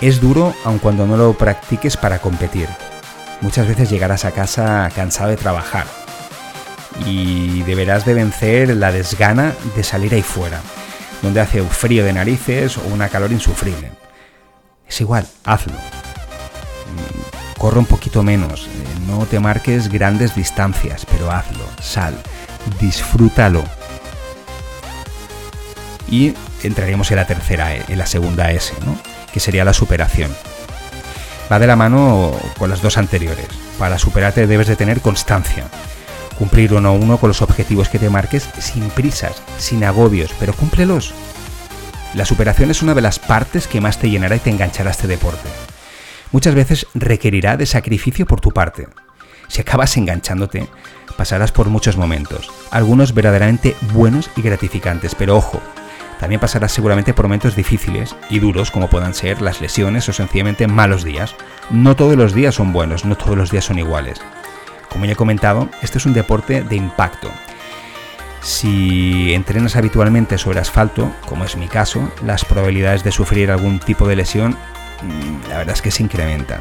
Es 0.00 0.20
duro 0.20 0.52
aun 0.64 0.80
cuando 0.80 1.06
no 1.06 1.16
lo 1.16 1.34
practiques 1.34 1.96
para 1.96 2.18
competir. 2.18 2.68
Muchas 3.40 3.68
veces 3.68 3.88
llegarás 3.88 4.24
a 4.24 4.32
casa 4.32 4.90
cansado 4.96 5.30
de 5.30 5.36
trabajar 5.36 5.86
y 7.06 7.62
deberás 7.62 8.04
de 8.04 8.14
vencer 8.14 8.76
la 8.76 8.90
desgana 8.90 9.52
de 9.76 9.84
salir 9.84 10.12
ahí 10.12 10.22
fuera, 10.22 10.60
donde 11.22 11.40
hace 11.40 11.60
un 11.60 11.70
frío 11.70 12.04
de 12.04 12.12
narices 12.12 12.78
o 12.78 12.82
una 12.92 13.08
calor 13.08 13.32
insufrible. 13.32 13.90
Es 14.88 15.00
igual, 15.00 15.26
hazlo. 15.44 15.72
Mm, 15.72 17.58
corre 17.58 17.78
un 17.78 17.86
poquito 17.86 18.22
menos, 18.22 18.66
eh, 18.66 18.84
no 19.06 19.26
te 19.26 19.40
marques 19.40 19.88
grandes 19.88 20.34
distancias, 20.34 21.06
pero 21.10 21.30
hazlo, 21.30 21.66
sal, 21.80 22.14
disfrútalo. 22.80 23.64
Y 26.08 26.34
entraremos 26.62 27.10
en 27.10 27.16
la 27.16 27.26
tercera, 27.26 27.74
E, 27.74 27.82
en 27.88 27.98
la 27.98 28.06
segunda 28.06 28.50
S, 28.52 28.74
¿no? 28.84 28.96
que 29.32 29.40
sería 29.40 29.64
la 29.64 29.72
superación. 29.72 30.30
Va 31.50 31.58
de 31.58 31.66
la 31.66 31.76
mano 31.76 32.32
con 32.56 32.70
las 32.70 32.80
dos 32.80 32.96
anteriores. 32.96 33.48
Para 33.78 33.98
superarte 33.98 34.46
debes 34.46 34.68
de 34.68 34.76
tener 34.76 35.00
constancia. 35.00 35.64
Cumplir 36.38 36.74
uno 36.74 36.88
a 36.88 36.92
uno 36.92 37.18
con 37.18 37.28
los 37.28 37.42
objetivos 37.42 37.88
que 37.88 37.98
te 37.98 38.10
marques 38.10 38.48
sin 38.58 38.90
prisas, 38.90 39.42
sin 39.58 39.84
agobios, 39.84 40.32
pero 40.38 40.52
cúmplelos. 40.52 41.14
La 42.14 42.24
superación 42.24 42.70
es 42.70 42.82
una 42.82 42.94
de 42.94 43.02
las 43.02 43.18
partes 43.18 43.66
que 43.66 43.80
más 43.80 43.98
te 43.98 44.10
llenará 44.10 44.36
y 44.36 44.40
te 44.40 44.50
enganchará 44.50 44.90
a 44.90 44.92
este 44.92 45.08
deporte. 45.08 45.48
Muchas 46.32 46.54
veces 46.54 46.86
requerirá 46.94 47.56
de 47.56 47.66
sacrificio 47.66 48.26
por 48.26 48.40
tu 48.40 48.50
parte. 48.50 48.88
Si 49.48 49.60
acabas 49.60 49.96
enganchándote, 49.96 50.68
pasarás 51.16 51.52
por 51.52 51.68
muchos 51.68 51.96
momentos, 51.96 52.50
algunos 52.70 53.14
verdaderamente 53.14 53.76
buenos 53.92 54.30
y 54.36 54.42
gratificantes, 54.42 55.14
pero 55.14 55.36
ojo, 55.36 55.60
también 56.20 56.40
pasarás 56.40 56.72
seguramente 56.72 57.12
por 57.14 57.26
momentos 57.26 57.56
difíciles 57.56 58.16
y 58.30 58.38
duros 58.38 58.70
como 58.70 58.88
puedan 58.88 59.14
ser 59.14 59.42
las 59.42 59.60
lesiones 59.60 60.08
o 60.08 60.12
sencillamente 60.12 60.66
malos 60.66 61.04
días. 61.04 61.34
No 61.70 61.96
todos 61.96 62.16
los 62.16 62.34
días 62.34 62.54
son 62.54 62.72
buenos, 62.72 63.04
no 63.04 63.16
todos 63.16 63.36
los 63.36 63.50
días 63.50 63.64
son 63.64 63.78
iguales. 63.78 64.20
Como 64.94 65.06
ya 65.06 65.14
he 65.14 65.16
comentado, 65.16 65.68
este 65.82 65.98
es 65.98 66.06
un 66.06 66.12
deporte 66.12 66.62
de 66.62 66.76
impacto. 66.76 67.28
Si 68.42 69.34
entrenas 69.34 69.74
habitualmente 69.74 70.38
sobre 70.38 70.60
asfalto, 70.60 71.12
como 71.26 71.44
es 71.44 71.56
mi 71.56 71.66
caso, 71.66 72.12
las 72.24 72.44
probabilidades 72.44 73.02
de 73.02 73.10
sufrir 73.10 73.50
algún 73.50 73.80
tipo 73.80 74.06
de 74.06 74.14
lesión, 74.14 74.52
mm, 75.02 75.48
la 75.48 75.58
verdad 75.58 75.74
es 75.74 75.82
que 75.82 75.90
se 75.90 76.04
incrementan. 76.04 76.60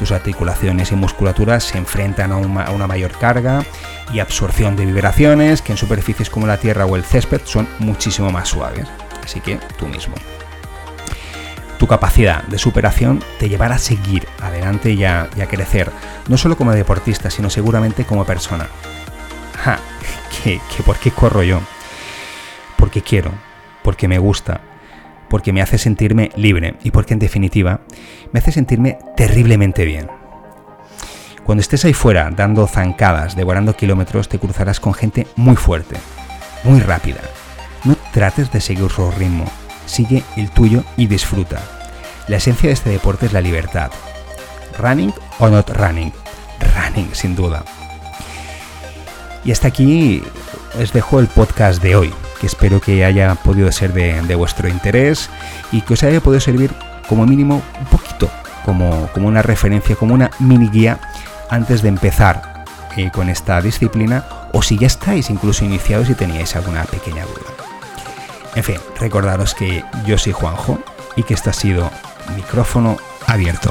Tus 0.00 0.10
articulaciones 0.10 0.90
y 0.90 0.96
musculaturas 0.96 1.62
se 1.62 1.78
enfrentan 1.78 2.32
a 2.32 2.38
una, 2.38 2.86
mayor 2.88 3.12
carga 3.12 3.64
y 4.12 4.18
absorción 4.18 4.74
de 4.74 4.86
vibraciones 4.86 5.62
que 5.62 5.70
en 5.70 5.78
superficies 5.78 6.28
como 6.28 6.48
la 6.48 6.56
tierra 6.56 6.86
o 6.86 6.96
el 6.96 7.04
césped 7.04 7.42
son 7.44 7.68
muchísimo 7.78 8.32
más 8.32 8.48
suaves. 8.48 8.88
Así 9.22 9.40
que 9.40 9.60
tú 9.78 9.86
mismo. 9.86 10.16
Tu 11.80 11.86
capacidad 11.86 12.42
de 12.42 12.58
superación 12.58 13.24
te 13.38 13.48
llevará 13.48 13.76
a 13.76 13.78
seguir 13.78 14.28
adelante 14.38 14.92
y 14.92 15.02
a, 15.06 15.30
crecer, 15.48 15.90
no 16.28 16.36
solo 16.36 16.54
como 16.54 16.72
deportista, 16.72 17.30
sino 17.30 17.48
seguramente 17.48 18.04
como 18.04 18.26
persona. 18.26 18.66
Ja, 19.64 19.78
¿qué, 20.44 20.60
por 20.84 20.98
qué 20.98 21.10
corro 21.10 21.42
yo? 21.42 21.58
Porque 22.76 23.00
quiero, 23.00 23.32
porque 23.82 24.08
me 24.08 24.18
gusta, 24.18 24.60
porque 25.30 25.54
me 25.54 25.62
hace 25.62 25.78
sentirme 25.78 26.30
libre 26.36 26.74
y 26.84 26.90
porque 26.90 27.14
en 27.14 27.18
definitiva 27.18 27.80
me 28.30 28.40
hace 28.40 28.52
sentirme 28.52 28.98
terriblemente 29.16 29.86
bien. 29.86 30.10
Cuando 31.44 31.62
estés 31.62 31.86
ahí 31.86 31.94
fuera 31.94 32.30
dando 32.30 32.66
zancadas, 32.66 33.36
devorando 33.36 33.74
kilómetros, 33.74 34.28
te 34.28 34.38
cruzarás 34.38 34.80
con 34.80 34.92
gente 34.92 35.26
muy 35.34 35.56
fuerte, 35.56 35.96
muy 36.62 36.80
rápida. 36.80 37.22
No 37.84 37.96
trates 38.12 38.52
de 38.52 38.60
seguir 38.60 38.90
su 38.90 39.10
ritmo, 39.12 39.46
sigue 39.90 40.22
el 40.36 40.50
tuyo 40.50 40.84
y 40.96 41.06
disfruta. 41.06 41.60
La 42.28 42.36
esencia 42.36 42.68
de 42.68 42.74
este 42.74 42.90
deporte 42.90 43.26
es 43.26 43.32
la 43.32 43.40
libertad. 43.40 43.90
Running 44.78 45.12
o 45.38 45.48
not 45.48 45.68
running. 45.70 46.12
Running, 46.74 47.10
sin 47.12 47.34
duda. 47.34 47.64
Y 49.44 49.52
hasta 49.52 49.68
aquí 49.68 50.22
os 50.80 50.92
dejo 50.92 51.18
el 51.18 51.26
podcast 51.26 51.82
de 51.82 51.96
hoy 51.96 52.12
que 52.40 52.46
espero 52.46 52.80
que 52.80 53.04
haya 53.04 53.34
podido 53.34 53.70
ser 53.70 53.92
de, 53.92 54.34
vuestro 54.34 54.68
interés 54.68 55.28
y 55.72 55.82
que 55.82 55.94
os 55.94 56.02
haya 56.02 56.20
podido 56.20 56.40
servir 56.40 56.70
como 57.06 57.26
mínimo 57.26 57.62
un 57.78 57.86
poquito 57.86 58.30
como, 58.64 59.08
como 59.12 59.28
una 59.28 59.42
referencia, 59.42 59.96
como 59.96 60.14
una 60.14 60.30
mini 60.38 60.68
guía 60.68 61.00
antes 61.50 61.82
de 61.82 61.88
empezar 61.88 62.64
eh, 62.96 63.10
con 63.10 63.28
esta 63.28 63.60
disciplina 63.60 64.24
o 64.52 64.62
si 64.62 64.78
ya 64.78 64.86
estáis 64.86 65.28
incluso 65.28 65.64
iniciados 65.64 66.08
y 66.08 66.14
teníais 66.14 66.56
alguna 66.56 66.84
pequeña 66.84 67.24
duda. 67.24 67.59
En 68.54 68.64
fin, 68.64 68.76
recordaros 68.98 69.54
que 69.54 69.84
yo 70.06 70.18
soy 70.18 70.32
Juanjo 70.32 70.78
y 71.16 71.22
que 71.22 71.34
este 71.34 71.50
ha 71.50 71.52
sido 71.52 71.90
micrófono 72.34 72.96
abierto. 73.26 73.70